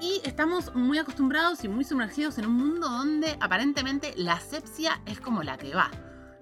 Y 0.02 0.22
estamos 0.26 0.76
muy 0.76 0.98
acostumbrados 0.98 1.64
y 1.64 1.70
muy 1.70 1.86
sumergidos 1.86 2.38
en 2.38 2.48
un 2.48 2.58
mundo 2.58 2.90
donde 2.90 3.38
aparentemente 3.40 4.14
la 4.18 4.34
asepsia 4.34 5.02
es 5.06 5.20
como 5.20 5.42
la 5.42 5.58
que 5.58 5.74
va. 5.74 5.90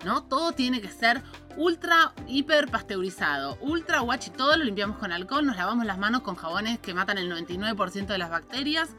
¿no? 0.03 0.23
Todo 0.23 0.51
tiene 0.51 0.81
que 0.81 0.89
ser 0.89 1.21
ultra, 1.55 2.13
hiper 2.27 2.69
pasteurizado, 2.69 3.57
ultra 3.61 3.99
guachi, 3.99 4.31
todo 4.31 4.57
lo 4.57 4.63
limpiamos 4.63 4.97
con 4.97 5.11
alcohol, 5.11 5.45
nos 5.45 5.55
lavamos 5.55 5.85
las 5.85 5.97
manos 5.97 6.21
con 6.21 6.35
jabones 6.35 6.79
que 6.79 6.93
matan 6.93 7.17
el 7.17 7.31
99% 7.31 8.07
de 8.07 8.17
las 8.17 8.29
bacterias, 8.29 8.89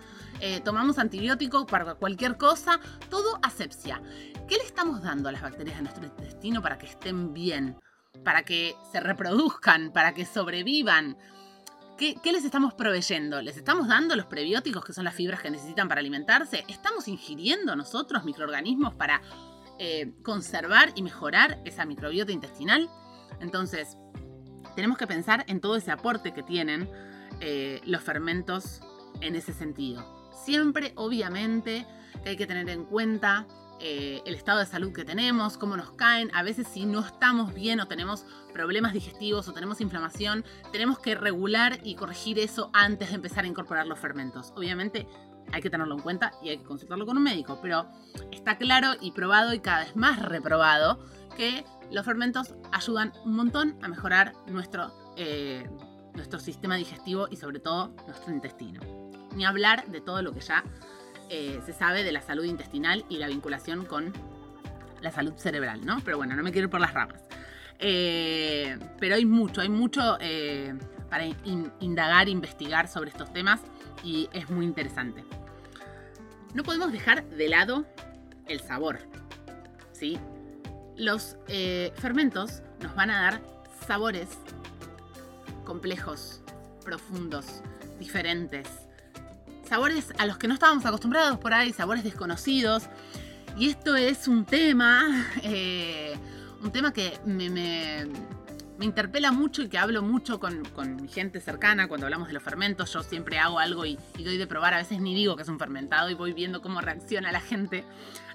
eh, 0.40 0.60
tomamos 0.60 0.98
antibióticos 0.98 1.66
para 1.66 1.94
cualquier 1.94 2.36
cosa, 2.36 2.80
todo 3.10 3.38
asepsia. 3.42 4.00
¿Qué 4.48 4.56
le 4.56 4.64
estamos 4.64 5.02
dando 5.02 5.28
a 5.28 5.32
las 5.32 5.42
bacterias 5.42 5.76
de 5.76 5.82
nuestro 5.82 6.04
intestino 6.04 6.62
para 6.62 6.78
que 6.78 6.86
estén 6.86 7.32
bien? 7.32 7.78
Para 8.24 8.42
que 8.42 8.76
se 8.92 9.00
reproduzcan, 9.00 9.92
para 9.92 10.14
que 10.14 10.24
sobrevivan. 10.24 11.16
¿Qué, 11.98 12.16
¿Qué, 12.22 12.32
les 12.32 12.44
estamos 12.44 12.74
proveyendo? 12.74 13.40
¿Les 13.40 13.56
estamos 13.56 13.88
dando 13.88 14.16
los 14.16 14.26
prebióticos 14.26 14.84
que 14.84 14.92
son 14.92 15.04
las 15.04 15.14
fibras 15.14 15.40
que 15.40 15.50
necesitan 15.50 15.88
para 15.88 16.00
alimentarse? 16.00 16.64
¿Estamos 16.68 17.08
ingiriendo 17.08 17.76
nosotros 17.76 18.24
microorganismos 18.24 18.94
para 18.94 19.20
eh, 19.78 20.12
conservar 20.22 20.92
y 20.94 21.02
mejorar 21.02 21.60
esa 21.64 21.84
microbiota 21.84 22.30
intestinal. 22.30 22.88
Entonces, 23.40 23.96
tenemos 24.76 24.96
que 24.96 25.08
pensar 25.08 25.44
en 25.48 25.60
todo 25.60 25.74
ese 25.74 25.90
aporte 25.90 26.32
que 26.32 26.44
tienen 26.44 26.88
eh, 27.40 27.80
los 27.84 28.00
fermentos 28.00 28.80
en 29.20 29.34
ese 29.34 29.52
sentido. 29.52 30.30
Siempre, 30.44 30.92
obviamente, 30.94 31.86
hay 32.24 32.36
que 32.36 32.46
tener 32.46 32.68
en 32.68 32.84
cuenta 32.84 33.48
eh, 33.86 34.22
el 34.24 34.34
estado 34.34 34.60
de 34.60 34.64
salud 34.64 34.94
que 34.94 35.04
tenemos, 35.04 35.58
cómo 35.58 35.76
nos 35.76 35.90
caen. 35.90 36.30
A 36.34 36.42
veces 36.42 36.66
si 36.66 36.86
no 36.86 37.00
estamos 37.00 37.52
bien 37.52 37.80
o 37.80 37.86
tenemos 37.86 38.24
problemas 38.54 38.94
digestivos 38.94 39.46
o 39.46 39.52
tenemos 39.52 39.82
inflamación, 39.82 40.42
tenemos 40.72 40.98
que 40.98 41.14
regular 41.14 41.78
y 41.84 41.94
corregir 41.94 42.38
eso 42.38 42.70
antes 42.72 43.10
de 43.10 43.16
empezar 43.16 43.44
a 43.44 43.46
incorporar 43.46 43.86
los 43.86 43.98
fermentos. 43.98 44.54
Obviamente 44.56 45.06
hay 45.52 45.60
que 45.60 45.68
tenerlo 45.68 45.96
en 45.96 46.00
cuenta 46.00 46.32
y 46.42 46.48
hay 46.48 46.56
que 46.56 46.64
consultarlo 46.64 47.04
con 47.04 47.18
un 47.18 47.24
médico, 47.24 47.58
pero 47.60 47.86
está 48.32 48.56
claro 48.56 48.92
y 49.02 49.12
probado 49.12 49.52
y 49.52 49.60
cada 49.60 49.80
vez 49.80 49.94
más 49.96 50.18
reprobado 50.18 51.04
que 51.36 51.66
los 51.90 52.06
fermentos 52.06 52.54
ayudan 52.72 53.12
un 53.26 53.36
montón 53.36 53.76
a 53.82 53.88
mejorar 53.88 54.32
nuestro, 54.46 54.94
eh, 55.18 55.68
nuestro 56.14 56.40
sistema 56.40 56.76
digestivo 56.76 57.28
y 57.30 57.36
sobre 57.36 57.60
todo 57.60 57.88
nuestro 58.06 58.32
intestino. 58.32 58.80
Ni 59.36 59.44
hablar 59.44 59.86
de 59.88 60.00
todo 60.00 60.22
lo 60.22 60.32
que 60.32 60.40
ya 60.40 60.64
eh, 61.36 61.60
se 61.66 61.72
sabe 61.72 62.04
de 62.04 62.12
la 62.12 62.22
salud 62.22 62.44
intestinal 62.44 63.04
y 63.08 63.18
la 63.18 63.26
vinculación 63.26 63.84
con 63.84 64.12
la 65.00 65.10
salud 65.10 65.34
cerebral, 65.36 65.84
¿no? 65.84 66.00
Pero 66.04 66.16
bueno, 66.16 66.36
no 66.36 66.42
me 66.42 66.52
quiero 66.52 66.66
ir 66.66 66.70
por 66.70 66.80
las 66.80 66.94
ramas. 66.94 67.20
Eh, 67.80 68.78
pero 69.00 69.16
hay 69.16 69.24
mucho, 69.24 69.60
hay 69.60 69.68
mucho 69.68 70.16
para 71.10 71.26
indagar, 71.80 72.28
investigar 72.28 72.88
sobre 72.88 73.10
estos 73.10 73.32
temas 73.32 73.60
y 74.04 74.28
es 74.32 74.48
muy 74.48 74.64
interesante. 74.64 75.24
No 76.54 76.62
podemos 76.62 76.92
dejar 76.92 77.24
de 77.24 77.48
lado 77.48 77.84
el 78.46 78.60
sabor. 78.60 79.00
¿sí? 79.92 80.18
Los 80.96 81.36
eh, 81.48 81.92
fermentos 81.96 82.62
nos 82.80 82.94
van 82.94 83.10
a 83.10 83.22
dar 83.22 83.42
sabores 83.86 84.28
complejos, 85.64 86.42
profundos, 86.84 87.62
diferentes. 87.98 88.68
Sabores 89.68 90.12
a 90.18 90.26
los 90.26 90.38
que 90.38 90.46
no 90.46 90.54
estábamos 90.54 90.84
acostumbrados 90.84 91.38
por 91.38 91.54
ahí, 91.54 91.72
sabores 91.72 92.04
desconocidos. 92.04 92.84
Y 93.56 93.68
esto 93.70 93.96
es 93.96 94.28
un 94.28 94.44
tema, 94.44 95.26
eh, 95.42 96.16
un 96.62 96.70
tema 96.70 96.92
que 96.92 97.18
me, 97.24 98.06
interpela 98.80 99.32
mucho 99.32 99.62
y 99.62 99.68
que 99.68 99.78
hablo 99.78 100.02
mucho 100.02 100.38
con, 100.38 100.62
mi 101.00 101.08
gente 101.08 101.40
cercana 101.40 101.88
cuando 101.88 102.06
hablamos 102.06 102.28
de 102.28 102.34
los 102.34 102.42
fermentos. 102.42 102.92
Yo 102.92 103.02
siempre 103.02 103.38
hago 103.38 103.58
algo 103.58 103.86
y, 103.86 103.98
doy 104.18 104.36
de 104.36 104.46
probar, 104.46 104.74
a 104.74 104.78
veces 104.78 105.00
ni 105.00 105.14
digo 105.14 105.36
que 105.36 105.42
es 105.42 105.48
un 105.48 105.58
fermentado 105.58 106.10
y 106.10 106.14
voy 106.14 106.32
viendo 106.32 106.60
cómo 106.60 106.80
reacciona 106.80 107.32
la 107.32 107.40
gente 107.40 107.84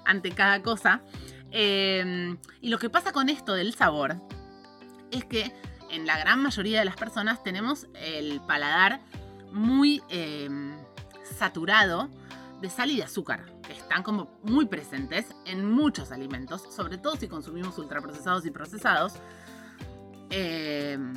ante 0.04 0.32
cada 0.32 0.62
cosa. 0.62 1.02
Eh, 1.52 2.36
y 2.60 2.68
lo 2.68 2.78
que 2.78 2.90
pasa 2.90 3.12
con 3.12 3.28
esto 3.28 3.54
del 3.54 3.74
sabor 3.74 4.16
es 5.10 5.24
que 5.24 5.52
en 5.90 6.06
la 6.06 6.18
gran 6.18 6.42
mayoría 6.42 6.78
de 6.78 6.84
las 6.84 6.96
personas 6.96 7.42
tenemos 7.42 7.86
el 7.94 8.40
paladar 8.46 9.00
muy 9.52 10.02
eh, 10.08 10.48
saturado 11.36 12.08
de 12.60 12.68
sal 12.68 12.90
y 12.90 12.96
de 12.96 13.04
azúcar, 13.04 13.46
que 13.62 13.72
están 13.72 14.02
como 14.02 14.30
muy 14.42 14.66
presentes 14.66 15.34
en 15.46 15.70
muchos 15.70 16.12
alimentos, 16.12 16.62
sobre 16.74 16.98
todo 16.98 17.16
si 17.16 17.28
consumimos 17.28 17.78
ultraprocesados 17.78 18.44
y 18.44 18.50
procesados. 18.50 19.14
Em, 20.30 21.14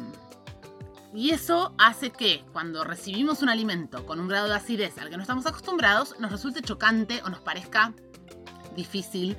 y 1.13 1.31
eso 1.31 1.75
hace 1.77 2.11
que 2.11 2.43
cuando 2.53 2.83
recibimos 2.83 3.41
un 3.41 3.49
alimento 3.49 4.05
con 4.05 4.19
un 4.19 4.27
grado 4.27 4.47
de 4.47 4.55
acidez 4.55 4.97
al 4.97 5.09
que 5.09 5.17
no 5.17 5.21
estamos 5.21 5.45
acostumbrados, 5.45 6.19
nos 6.19 6.31
resulte 6.31 6.61
chocante 6.61 7.21
o 7.23 7.29
nos 7.29 7.41
parezca 7.41 7.93
difícil 8.75 9.37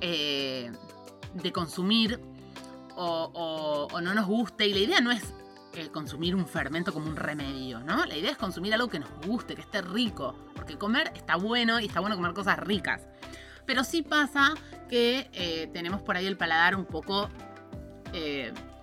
eh, 0.00 0.72
de 1.34 1.52
consumir 1.52 2.18
o, 2.96 3.88
no 4.02 4.14
nos 4.14 4.26
guste. 4.26 4.66
Y 4.66 4.74
la 4.74 4.80
idea 4.80 5.00
no 5.00 5.12
es 5.12 5.22
eh, 5.74 5.88
consumir 5.90 6.34
un 6.34 6.46
fermento 6.46 6.92
como 6.92 7.08
un 7.08 7.16
remedio, 7.16 7.80
¿no? 7.80 8.04
La 8.06 8.16
idea 8.16 8.30
es 8.30 8.36
consumir 8.36 8.74
algo 8.74 8.88
que 8.88 8.98
nos 8.98 9.10
guste, 9.26 9.54
que 9.54 9.62
esté 9.62 9.82
rico. 9.82 10.34
Porque 10.54 10.78
comer 10.78 11.12
está 11.14 11.36
bueno 11.36 11.80
y 11.80 11.86
está 11.86 12.00
bueno 12.00 12.16
comer 12.16 12.34
cosas 12.34 12.58
ricas. 12.58 13.02
Pero 13.66 13.84
sí 13.84 14.02
pasa 14.02 14.54
que 14.88 15.30
eh, 15.32 15.70
tenemos 15.72 16.02
por 16.02 16.16
ahí 16.16 16.26
el 16.26 16.36
paladar 16.36 16.76
un 16.76 16.84
poco 16.84 17.28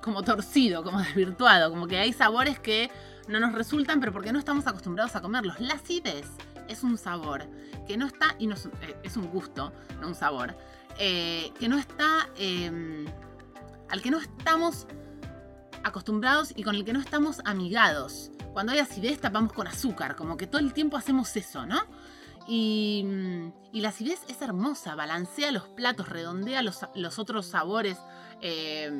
como 0.02 0.24
torcido, 0.24 0.84
como 0.84 1.00
desvirtuado, 1.04 1.70
como 1.70 1.88
que 1.88 1.98
hay 1.98 2.14
sabores 2.14 2.60
que 2.60 2.90
no 3.28 3.40
nos 3.40 3.54
resultan, 3.54 4.00
pero 4.00 4.12
porque 4.12 4.34
no 4.34 4.40
estamos 4.40 4.66
acostumbrados 4.68 5.16
a 5.16 5.22
comerlos. 5.22 5.60
La 5.60 5.76
acidez 5.76 6.28
es 6.68 6.84
un 6.84 6.98
sabor 6.98 7.44
que 7.88 7.98
no 7.98 8.06
está, 8.08 8.36
y 8.40 8.52
es, 8.52 8.66
eh, 8.66 9.10
un 9.16 9.28
gusto, 9.28 9.72
no 10.00 10.08
un 10.08 10.16
sabor, 10.16 10.56
eh, 10.98 11.52
que 11.60 11.68
no 11.68 11.78
está, 11.78 12.30
em, 12.38 13.06
al 13.90 14.02
que 14.02 14.12
no 14.12 14.20
estamos 14.20 14.88
acostumbrados 15.90 16.54
y 16.56 16.64
con 16.64 16.76
el 16.76 16.86
que 16.86 16.94
no 16.94 17.00
estamos 17.00 17.42
amigados. 17.46 18.32
Cuando 18.54 18.72
hay 18.72 18.80
acidez 18.80 19.20
tapamos 19.20 19.54
con 19.54 19.68
azúcar, 19.68 20.16
como 20.16 20.38
que 20.38 20.48
todo 20.48 20.60
el 20.60 20.74
tiempo 20.74 20.98
hacemos 20.98 21.36
eso, 21.36 21.66
¿no? 21.66 21.80
Y, 22.48 23.06
y 23.72 23.82
la 23.82 23.90
acidez 23.90 24.22
es 24.28 24.42
hermosa, 24.42 24.96
balancea 24.96 25.52
los 25.52 25.68
platos, 25.68 26.10
redondea 26.10 26.64
los, 26.64 27.20
otros 27.20 27.46
sabores. 27.46 27.98
Eh, 28.42 28.92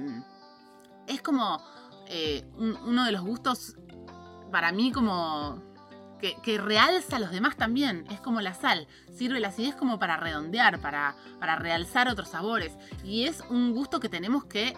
es 1.08 1.22
como 1.22 1.62
eh, 2.08 2.46
uno 2.58 3.06
de 3.06 3.12
los 3.12 3.22
gustos 3.22 3.76
para 4.52 4.72
mí 4.72 4.92
como 4.92 5.64
que, 6.20 6.58
realza 6.58 7.16
a 7.16 7.20
los 7.20 7.32
demás 7.32 7.56
también. 7.58 8.06
Es 8.12 8.22
como 8.22 8.42
la 8.42 8.54
sal. 8.54 8.88
Sirve 9.12 9.40
la 9.40 9.48
acidez 9.48 9.76
como 9.76 9.98
para 9.98 10.18
redondear, 10.18 10.80
para 10.80 11.16
realzar 11.58 12.08
otros 12.08 12.30
sabores. 12.30 12.78
Y 13.04 13.26
es 13.26 13.42
un 13.50 13.74
gusto 13.74 14.00
que 14.00 14.10
tenemos 14.10 14.46
que 14.46 14.76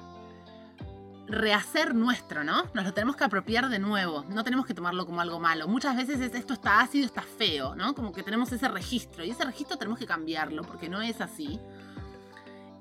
rehacer 1.31 1.95
nuestro, 1.95 2.43
¿no? 2.43 2.63
Nos 2.73 2.85
lo 2.85 2.93
tenemos 2.93 3.15
que 3.15 3.23
apropiar 3.23 3.69
de 3.69 3.79
nuevo. 3.79 4.25
No 4.29 4.43
tenemos 4.43 4.65
que 4.65 4.73
tomarlo 4.73 5.05
como 5.05 5.21
algo 5.21 5.39
malo. 5.39 5.67
Muchas 5.67 5.95
veces 5.95 6.19
es 6.19 6.35
esto 6.35 6.53
está 6.53 6.81
ácido, 6.81 7.05
está 7.05 7.21
feo, 7.21 7.75
¿no? 7.75 7.95
Como 7.95 8.11
que 8.11 8.21
tenemos 8.21 8.51
ese 8.51 8.67
registro. 8.67 9.23
Y 9.23 9.31
ese 9.31 9.45
registro 9.45 9.77
tenemos 9.77 9.97
que 9.97 10.05
cambiarlo 10.05 10.63
porque 10.63 10.89
no 10.89 11.01
es 11.01 11.21
así. 11.21 11.59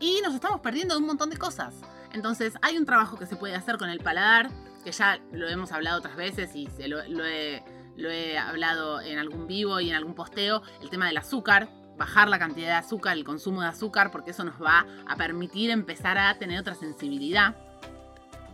Y 0.00 0.20
nos 0.22 0.34
estamos 0.34 0.60
perdiendo 0.60 0.98
un 0.98 1.06
montón 1.06 1.30
de 1.30 1.36
cosas. 1.36 1.74
Entonces 2.12 2.54
hay 2.62 2.76
un 2.76 2.86
trabajo 2.86 3.18
que 3.18 3.26
se 3.26 3.36
puede 3.36 3.54
hacer 3.54 3.78
con 3.78 3.88
el 3.88 4.00
paladar, 4.00 4.50
que 4.82 4.92
ya 4.92 5.20
lo 5.32 5.48
hemos 5.48 5.72
hablado 5.72 5.98
otras 5.98 6.16
veces 6.16 6.56
y 6.56 6.66
se 6.66 6.88
lo, 6.88 7.00
he, 7.00 7.62
lo 7.96 8.10
he 8.10 8.38
hablado 8.38 9.00
en 9.00 9.18
algún 9.18 9.46
vivo 9.46 9.78
y 9.78 9.90
en 9.90 9.96
algún 9.96 10.14
posteo, 10.14 10.62
el 10.82 10.90
tema 10.90 11.06
del 11.06 11.18
azúcar, 11.18 11.68
bajar 11.96 12.28
la 12.28 12.38
cantidad 12.38 12.68
de 12.68 12.74
azúcar, 12.74 13.16
el 13.16 13.24
consumo 13.24 13.60
de 13.60 13.68
azúcar, 13.68 14.10
porque 14.10 14.30
eso 14.30 14.42
nos 14.42 14.60
va 14.60 14.86
a 15.06 15.16
permitir 15.16 15.70
empezar 15.70 16.18
a 16.18 16.38
tener 16.38 16.58
otra 16.58 16.74
sensibilidad. 16.74 17.54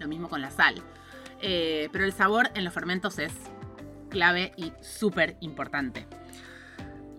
Lo 0.00 0.08
mismo 0.08 0.28
con 0.28 0.40
la 0.40 0.50
sal. 0.50 0.82
Eh, 1.40 1.88
pero 1.92 2.04
el 2.04 2.12
sabor 2.12 2.50
en 2.54 2.64
los 2.64 2.72
fermentos 2.72 3.18
es 3.18 3.32
clave 4.08 4.52
y 4.56 4.72
súper 4.80 5.36
importante. 5.40 6.06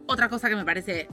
Otra 0.08 0.30
cosa 0.30 0.50
que 0.50 0.56
me 0.56 0.66
parece 0.66 1.08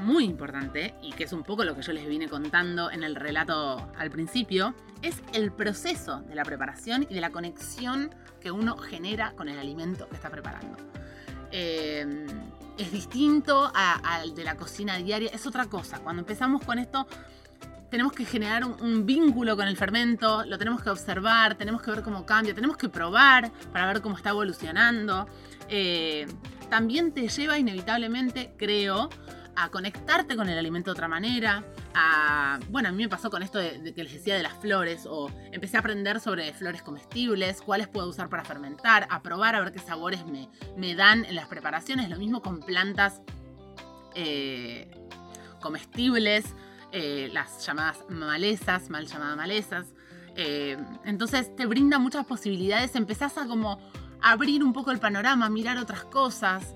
muy 0.00 0.24
importante 0.24 0.94
y 1.02 1.12
que 1.12 1.24
es 1.24 1.32
un 1.32 1.42
poco 1.42 1.64
lo 1.64 1.76
que 1.76 1.82
yo 1.82 1.92
les 1.92 2.06
vine 2.06 2.28
contando 2.28 2.90
en 2.90 3.04
el 3.04 3.14
relato 3.14 3.90
al 3.96 4.10
principio, 4.10 4.74
es 5.02 5.22
el 5.32 5.52
proceso 5.52 6.20
de 6.22 6.34
la 6.34 6.44
preparación 6.44 7.06
y 7.08 7.14
de 7.14 7.20
la 7.20 7.30
conexión 7.30 8.14
que 8.40 8.50
uno 8.50 8.76
genera 8.76 9.32
con 9.32 9.48
el 9.48 9.58
alimento 9.58 10.08
que 10.08 10.16
está 10.16 10.30
preparando. 10.30 10.76
Eh, 11.50 12.26
es 12.78 12.90
distinto 12.90 13.70
al 13.74 14.34
de 14.34 14.44
la 14.44 14.56
cocina 14.56 14.96
diaria, 14.96 15.30
es 15.32 15.46
otra 15.46 15.66
cosa. 15.66 16.00
Cuando 16.00 16.20
empezamos 16.20 16.64
con 16.64 16.78
esto, 16.78 17.06
tenemos 17.92 18.14
que 18.14 18.24
generar 18.24 18.64
un, 18.64 19.04
vínculo 19.04 19.54
con 19.54 19.68
el 19.68 19.76
fermento, 19.76 20.46
lo 20.46 20.56
tenemos 20.56 20.82
que 20.82 20.88
observar, 20.88 21.56
tenemos 21.56 21.82
que 21.82 21.90
ver 21.90 22.02
cómo 22.02 22.24
cambia, 22.24 22.54
tenemos 22.54 22.78
que 22.78 22.88
probar 22.88 23.52
para 23.70 23.86
ver 23.86 24.00
cómo 24.00 24.16
está 24.16 24.30
evolucionando. 24.30 25.28
Eh, 25.68 26.26
también 26.70 27.12
te 27.12 27.28
lleva 27.28 27.58
inevitablemente, 27.58 28.54
creo, 28.56 29.10
a 29.56 29.68
conectarte 29.68 30.36
con 30.36 30.48
el 30.48 30.56
alimento 30.56 30.88
de 30.88 30.92
otra 30.92 31.06
manera, 31.06 31.62
bueno, 32.70 32.88
a 32.88 32.92
mí 32.92 33.02
me 33.02 33.10
pasó 33.10 33.28
con 33.28 33.42
esto 33.42 33.58
de, 33.58 33.92
que 33.92 34.04
les 34.04 34.14
decía 34.14 34.36
de 34.36 34.42
las 34.42 34.54
flores, 34.54 35.04
o 35.04 35.30
empecé 35.52 35.76
a 35.76 35.80
aprender 35.80 36.18
sobre 36.18 36.50
flores 36.54 36.80
comestibles, 36.80 37.60
cuáles 37.60 37.88
puedo 37.88 38.08
usar 38.08 38.30
para 38.30 38.42
fermentar, 38.42 39.06
a 39.10 39.20
probar 39.20 39.54
a 39.54 39.60
ver 39.60 39.70
qué 39.70 39.80
sabores 39.80 40.24
me, 40.24 40.48
me 40.78 40.94
dan 40.94 41.26
en 41.26 41.34
las 41.34 41.46
preparaciones, 41.46 42.08
lo 42.08 42.16
mismo 42.16 42.40
con 42.40 42.60
plantas 42.60 43.20
eh, 44.14 44.90
comestibles, 45.60 46.54
eh, 46.92 47.30
las 47.32 47.64
llamadas 47.66 48.04
malezas, 48.08 48.90
mal 48.90 49.06
llamadas 49.06 49.36
malezas. 49.36 49.86
Eh, 50.36 50.76
entonces 51.04 51.54
te 51.56 51.66
brinda 51.66 51.98
muchas 51.98 52.24
posibilidades, 52.24 52.94
empezás 52.96 53.36
a 53.38 53.46
como 53.46 53.78
abrir 54.20 54.62
un 54.62 54.72
poco 54.72 54.90
el 54.90 54.98
panorama, 54.98 55.48
mirar 55.50 55.78
otras 55.78 56.04
cosas 56.04 56.74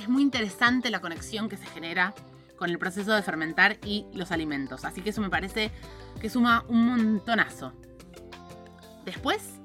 es 0.00 0.08
muy 0.08 0.22
interesante 0.22 0.90
la 0.90 1.00
conexión 1.00 1.48
que 1.48 1.56
se 1.56 1.66
genera 1.66 2.14
con 2.56 2.70
el 2.70 2.78
proceso 2.78 3.12
de 3.12 3.22
fermentar 3.22 3.78
y 3.84 4.06
los 4.12 4.32
alimentos. 4.32 4.84
Así 4.84 5.02
que 5.02 5.10
eso 5.10 5.20
me 5.20 5.30
parece 5.30 5.70
que 6.20 6.28
suma 6.28 6.64
un 6.68 6.86
montonazo. 6.86 7.72
Después, 9.04 9.60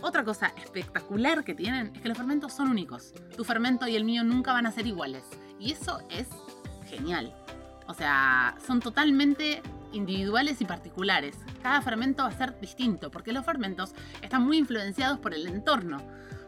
otra 0.00 0.24
cosa 0.24 0.52
espectacular 0.56 1.44
que 1.44 1.54
tienen 1.54 1.92
es 1.94 2.02
que 2.02 2.08
los 2.08 2.16
fermentos 2.16 2.52
son 2.52 2.68
únicos. 2.68 3.14
Tu 3.36 3.44
fermento 3.44 3.86
y 3.86 3.94
el 3.94 4.04
mío 4.04 4.24
nunca 4.24 4.52
van 4.52 4.66
a 4.66 4.72
ser 4.72 4.86
iguales. 4.86 5.24
Y 5.60 5.72
eso 5.72 6.00
es 6.10 6.26
genial. 6.88 7.34
O 7.86 7.94
sea, 7.94 8.54
son 8.66 8.80
totalmente 8.80 9.62
individuales 9.92 10.60
y 10.60 10.64
particulares. 10.64 11.36
Cada 11.62 11.82
fermento 11.82 12.22
va 12.22 12.30
a 12.30 12.32
ser 12.32 12.58
distinto 12.60 13.10
porque 13.10 13.32
los 13.32 13.44
fermentos 13.44 13.94
están 14.22 14.42
muy 14.42 14.58
influenciados 14.58 15.18
por 15.18 15.34
el 15.34 15.46
entorno 15.46 15.98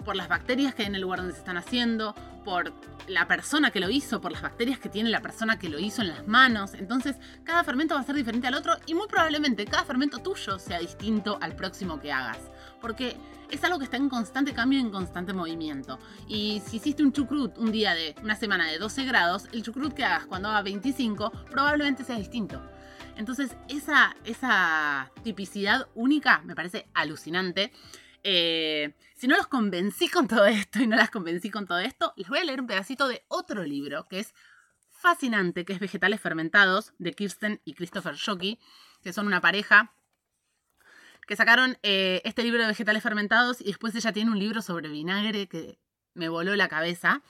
por 0.04 0.14
las 0.14 0.28
bacterias 0.28 0.74
que 0.74 0.82
hay 0.82 0.88
en 0.88 0.94
el 0.94 1.00
lugar 1.00 1.20
donde 1.20 1.32
se 1.32 1.40
están 1.40 1.56
haciendo, 1.56 2.14
por 2.44 2.72
la 3.08 3.26
persona 3.26 3.70
que 3.70 3.80
lo 3.80 3.88
hizo, 3.90 4.20
por 4.20 4.30
las 4.30 4.42
bacterias 4.42 4.78
que 4.78 4.88
tiene 4.88 5.08
la 5.08 5.22
persona 5.22 5.58
que 5.58 5.70
lo 5.70 5.78
hizo 5.78 6.02
en 6.02 6.08
las 6.08 6.28
manos. 6.28 6.74
Entonces, 6.74 7.16
cada 7.42 7.64
fermento 7.64 7.94
va 7.94 8.02
a 8.02 8.04
ser 8.04 8.14
diferente 8.14 8.46
al 8.46 8.54
otro 8.54 8.74
y 8.86 8.94
muy 8.94 9.08
probablemente 9.08 9.64
cada 9.64 9.84
fermento 9.84 10.18
tuyo 10.18 10.58
sea 10.58 10.78
distinto 10.78 11.38
al 11.40 11.56
próximo 11.56 11.98
que 11.98 12.12
hagas. 12.12 12.38
Porque 12.80 13.16
es 13.50 13.62
algo 13.64 13.78
que 13.78 13.84
está 13.84 13.96
en 13.96 14.08
constante 14.08 14.52
cambio 14.52 14.78
y 14.78 14.82
en 14.82 14.90
constante 14.90 15.32
movimiento. 15.32 15.98
Y 16.28 16.62
si 16.66 16.76
hiciste 16.76 17.02
un 17.02 17.12
chucrut 17.12 17.56
un 17.58 17.72
día 17.72 17.94
de 17.94 18.14
una 18.22 18.36
semana 18.36 18.70
de 18.70 18.78
12 18.78 19.04
grados, 19.04 19.48
el 19.52 19.62
chucrut 19.62 19.94
que 19.94 20.04
hagas 20.04 20.26
cuando 20.26 20.48
haga 20.48 20.62
25 20.62 21.30
probablemente 21.50 22.04
sea 22.04 22.16
distinto. 22.16 22.62
Entonces, 23.16 23.56
esa, 23.68 24.16
esa 24.24 25.10
tipicidad 25.22 25.88
única 25.94 26.40
me 26.44 26.54
parece 26.54 26.88
alucinante. 26.94 27.72
Eh, 28.24 28.94
si 29.14 29.28
no 29.28 29.36
los 29.36 29.46
convencí 29.46 30.08
con 30.08 30.26
todo 30.26 30.46
esto 30.46 30.80
y 30.80 30.86
no 30.86 30.96
las 30.96 31.10
convencí 31.10 31.50
con 31.50 31.66
todo 31.66 31.78
esto, 31.78 32.12
les 32.16 32.28
voy 32.28 32.38
a 32.38 32.44
leer 32.44 32.60
un 32.60 32.66
pedacito 32.66 33.06
de 33.06 33.24
otro 33.28 33.62
libro 33.62 34.08
que 34.08 34.20
es 34.20 34.34
fascinante, 34.88 35.64
que 35.64 35.74
es 35.74 35.80
Vegetales 35.80 36.20
Fermentados, 36.20 36.94
de 36.98 37.12
Kirsten 37.12 37.60
y 37.64 37.74
Christopher 37.74 38.14
Shockey, 38.14 38.58
que 39.02 39.12
son 39.12 39.26
una 39.26 39.40
pareja 39.40 39.92
que 41.26 41.36
sacaron 41.36 41.78
eh, 41.82 42.20
este 42.24 42.42
libro 42.42 42.60
de 42.60 42.68
Vegetales 42.68 43.02
Fermentados 43.02 43.60
y 43.60 43.64
después 43.64 43.94
ella 43.94 44.12
tiene 44.12 44.30
un 44.30 44.38
libro 44.38 44.62
sobre 44.62 44.88
vinagre 44.88 45.46
que 45.48 45.78
me 46.14 46.28
voló 46.28 46.54
la 46.56 46.68
cabeza. 46.68 47.22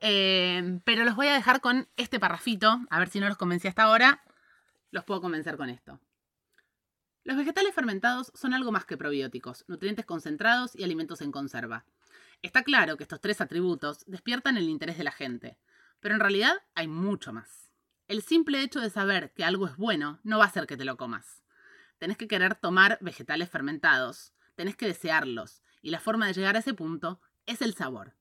Eh, 0.00 0.80
pero 0.84 1.04
los 1.04 1.14
voy 1.14 1.28
a 1.28 1.34
dejar 1.34 1.60
con 1.60 1.88
este 1.96 2.18
parrafito, 2.18 2.80
a 2.90 2.98
ver 2.98 3.08
si 3.08 3.20
no 3.20 3.28
los 3.28 3.36
convencí 3.36 3.68
hasta 3.68 3.84
ahora, 3.84 4.22
los 4.90 5.04
puedo 5.04 5.20
convencer 5.20 5.56
con 5.56 5.70
esto. 5.70 6.00
Los 7.24 7.36
vegetales 7.36 7.72
fermentados 7.72 8.32
son 8.34 8.52
algo 8.52 8.72
más 8.72 8.84
que 8.84 8.96
probióticos, 8.96 9.64
nutrientes 9.68 10.04
concentrados 10.04 10.74
y 10.74 10.82
alimentos 10.82 11.20
en 11.20 11.30
conserva. 11.30 11.84
Está 12.42 12.64
claro 12.64 12.96
que 12.96 13.04
estos 13.04 13.20
tres 13.20 13.40
atributos 13.40 14.04
despiertan 14.06 14.56
el 14.56 14.68
interés 14.68 14.98
de 14.98 15.04
la 15.04 15.12
gente, 15.12 15.56
pero 16.00 16.14
en 16.14 16.20
realidad 16.20 16.54
hay 16.74 16.88
mucho 16.88 17.32
más. 17.32 17.70
El 18.08 18.22
simple 18.22 18.60
hecho 18.60 18.80
de 18.80 18.90
saber 18.90 19.32
que 19.34 19.44
algo 19.44 19.68
es 19.68 19.76
bueno 19.76 20.18
no 20.24 20.38
va 20.38 20.44
a 20.44 20.48
hacer 20.48 20.66
que 20.66 20.76
te 20.76 20.84
lo 20.84 20.96
comas. 20.96 21.41
Tenés 22.02 22.16
que 22.16 22.26
querer 22.26 22.56
tomar 22.56 22.98
vegetales 23.00 23.48
fermentados, 23.48 24.32
tenés 24.56 24.74
que 24.74 24.88
desearlos, 24.88 25.62
y 25.82 25.90
la 25.90 26.00
forma 26.00 26.26
de 26.26 26.32
llegar 26.32 26.56
a 26.56 26.58
ese 26.58 26.74
punto 26.74 27.20
es 27.46 27.62
el 27.62 27.74
sabor. 27.74 28.16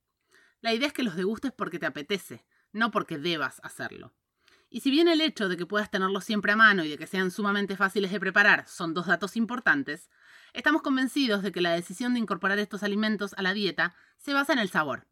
La 0.59 0.71
idea 0.71 0.85
es 0.85 0.93
que 0.93 1.01
los 1.01 1.15
degustes 1.15 1.51
porque 1.51 1.79
te 1.79 1.87
apetece, 1.87 2.45
no 2.73 2.91
porque 2.91 3.17
debas 3.17 3.59
hacerlo. 3.63 4.13
Y 4.69 4.81
si 4.81 4.91
bien 4.91 5.07
el 5.07 5.19
hecho 5.19 5.49
de 5.49 5.57
que 5.57 5.65
puedas 5.65 5.89
tenerlos 5.89 6.25
siempre 6.25 6.51
a 6.51 6.55
mano 6.55 6.83
y 6.83 6.89
de 6.89 6.97
que 6.99 7.07
sean 7.07 7.31
sumamente 7.31 7.75
fáciles 7.75 8.11
de 8.11 8.19
preparar 8.19 8.67
son 8.67 8.93
dos 8.93 9.07
datos 9.07 9.35
importantes, 9.35 10.11
estamos 10.53 10.83
convencidos 10.83 11.41
de 11.41 11.51
que 11.51 11.61
la 11.61 11.71
decisión 11.71 12.13
de 12.13 12.19
incorporar 12.19 12.59
estos 12.59 12.83
alimentos 12.83 13.33
a 13.33 13.41
la 13.41 13.51
dieta 13.51 13.95
se 14.15 14.35
basa 14.35 14.53
en 14.53 14.59
el 14.59 14.69
sabor. 14.69 15.07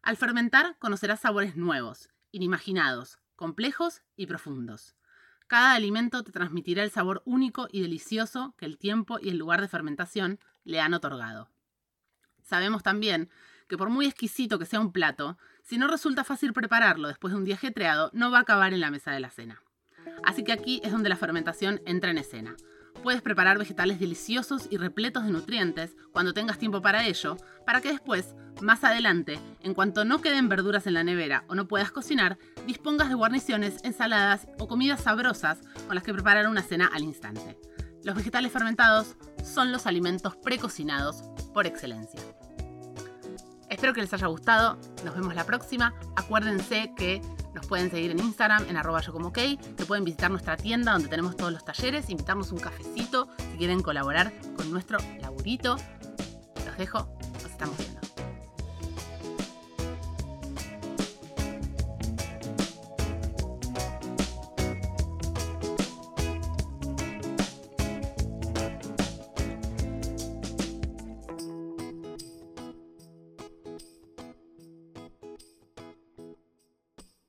Al 0.00 0.16
fermentar 0.16 0.78
conocerás 0.78 1.20
sabores 1.20 1.56
nuevos, 1.56 2.08
inimaginados, 2.30 3.18
complejos 3.36 4.00
y 4.16 4.24
profundos. 4.24 4.94
Cada 5.48 5.72
alimento 5.72 6.22
te 6.22 6.30
transmitirá 6.30 6.82
el 6.84 6.90
sabor 6.90 7.22
único 7.24 7.68
y 7.72 7.80
delicioso 7.80 8.54
que 8.58 8.66
el 8.66 8.76
tiempo 8.76 9.18
y 9.18 9.30
el 9.30 9.38
lugar 9.38 9.62
de 9.62 9.68
fermentación 9.68 10.38
le 10.64 10.78
han 10.78 10.92
otorgado. 10.92 11.48
Sabemos 12.42 12.82
también 12.82 13.30
que 13.66 13.78
por 13.78 13.88
muy 13.88 14.06
exquisito 14.06 14.58
que 14.58 14.66
sea 14.66 14.78
un 14.78 14.92
plato, 14.92 15.38
si 15.62 15.78
no 15.78 15.88
resulta 15.88 16.22
fácil 16.22 16.52
prepararlo 16.52 17.08
después 17.08 17.32
de 17.32 17.38
un 17.38 17.44
día 17.44 17.54
ajetreado, 17.54 18.10
no 18.12 18.30
va 18.30 18.38
a 18.38 18.42
acabar 18.42 18.74
en 18.74 18.80
la 18.80 18.90
mesa 18.90 19.10
de 19.10 19.20
la 19.20 19.30
cena. 19.30 19.62
Así 20.22 20.44
que 20.44 20.52
aquí 20.52 20.82
es 20.84 20.92
donde 20.92 21.08
la 21.08 21.16
fermentación 21.16 21.80
entra 21.86 22.10
en 22.10 22.18
escena. 22.18 22.54
Puedes 23.02 23.22
preparar 23.22 23.58
vegetales 23.58 24.00
deliciosos 24.00 24.66
y 24.70 24.76
repletos 24.76 25.24
de 25.24 25.30
nutrientes 25.30 25.96
cuando 26.12 26.34
tengas 26.34 26.58
tiempo 26.58 26.82
para 26.82 27.06
ello, 27.06 27.36
para 27.64 27.80
que 27.80 27.92
después, 27.92 28.34
más 28.60 28.82
adelante, 28.84 29.38
en 29.62 29.74
cuanto 29.74 30.04
no 30.04 30.20
queden 30.20 30.48
verduras 30.48 30.86
en 30.86 30.94
la 30.94 31.04
nevera 31.04 31.44
o 31.48 31.54
no 31.54 31.68
puedas 31.68 31.90
cocinar, 31.90 32.38
dispongas 32.66 33.08
de 33.08 33.14
guarniciones, 33.14 33.82
ensaladas 33.84 34.48
o 34.58 34.66
comidas 34.66 35.02
sabrosas 35.02 35.58
con 35.86 35.94
las 35.94 36.04
que 36.04 36.12
preparar 36.12 36.48
una 36.48 36.62
cena 36.62 36.90
al 36.92 37.04
instante. 37.04 37.58
Los 38.02 38.16
vegetales 38.16 38.52
fermentados 38.52 39.16
son 39.44 39.72
los 39.72 39.86
alimentos 39.86 40.36
precocinados 40.36 41.22
por 41.54 41.66
excelencia. 41.66 42.20
Espero 43.70 43.92
que 43.92 44.00
les 44.00 44.12
haya 44.12 44.26
gustado. 44.26 44.78
Nos 45.04 45.14
vemos 45.14 45.34
la 45.34 45.44
próxima. 45.44 45.94
Acuérdense 46.16 46.92
que 46.96 47.20
nos 47.54 47.66
pueden 47.66 47.90
seguir 47.90 48.10
en 48.10 48.20
Instagram, 48.20 48.68
en 48.68 48.76
arroba 48.76 49.00
yo 49.00 49.12
como 49.12 49.32
que 49.32 49.58
pueden 49.86 50.04
visitar 50.04 50.30
nuestra 50.30 50.56
tienda 50.56 50.92
donde 50.92 51.08
tenemos 51.08 51.36
todos 51.36 51.52
los 51.52 51.64
talleres, 51.64 52.10
invitarnos 52.10 52.52
un 52.52 52.58
cafecito 52.58 53.28
si 53.38 53.58
quieren 53.58 53.82
colaborar 53.82 54.32
con 54.56 54.70
nuestro 54.70 54.98
laburito. 55.20 55.76
Los 56.66 56.76
dejo, 56.76 57.08
nos 57.32 57.44
estamos. 57.44 57.87